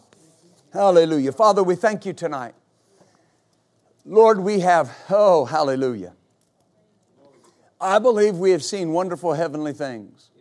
[0.75, 1.31] Hallelujah.
[1.31, 2.53] Father, we thank you tonight.
[4.03, 6.11] Lord, we have, oh, hallelujah.
[7.79, 10.31] I believe we have seen wonderful heavenly things.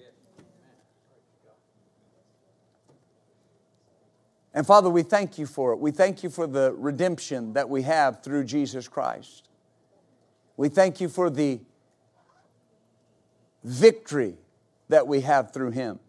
[4.52, 5.78] And Father, we thank you for it.
[5.78, 9.48] We thank you for the redemption that we have through Jesus Christ.
[10.56, 11.60] We thank you for the
[13.62, 14.34] victory
[14.88, 16.00] that we have through Him.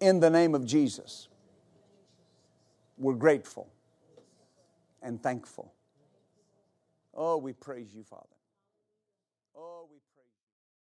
[0.00, 1.28] In the name of Jesus.
[2.96, 3.68] We're grateful
[5.02, 5.72] and thankful.
[7.14, 8.37] Oh, we praise you, Father.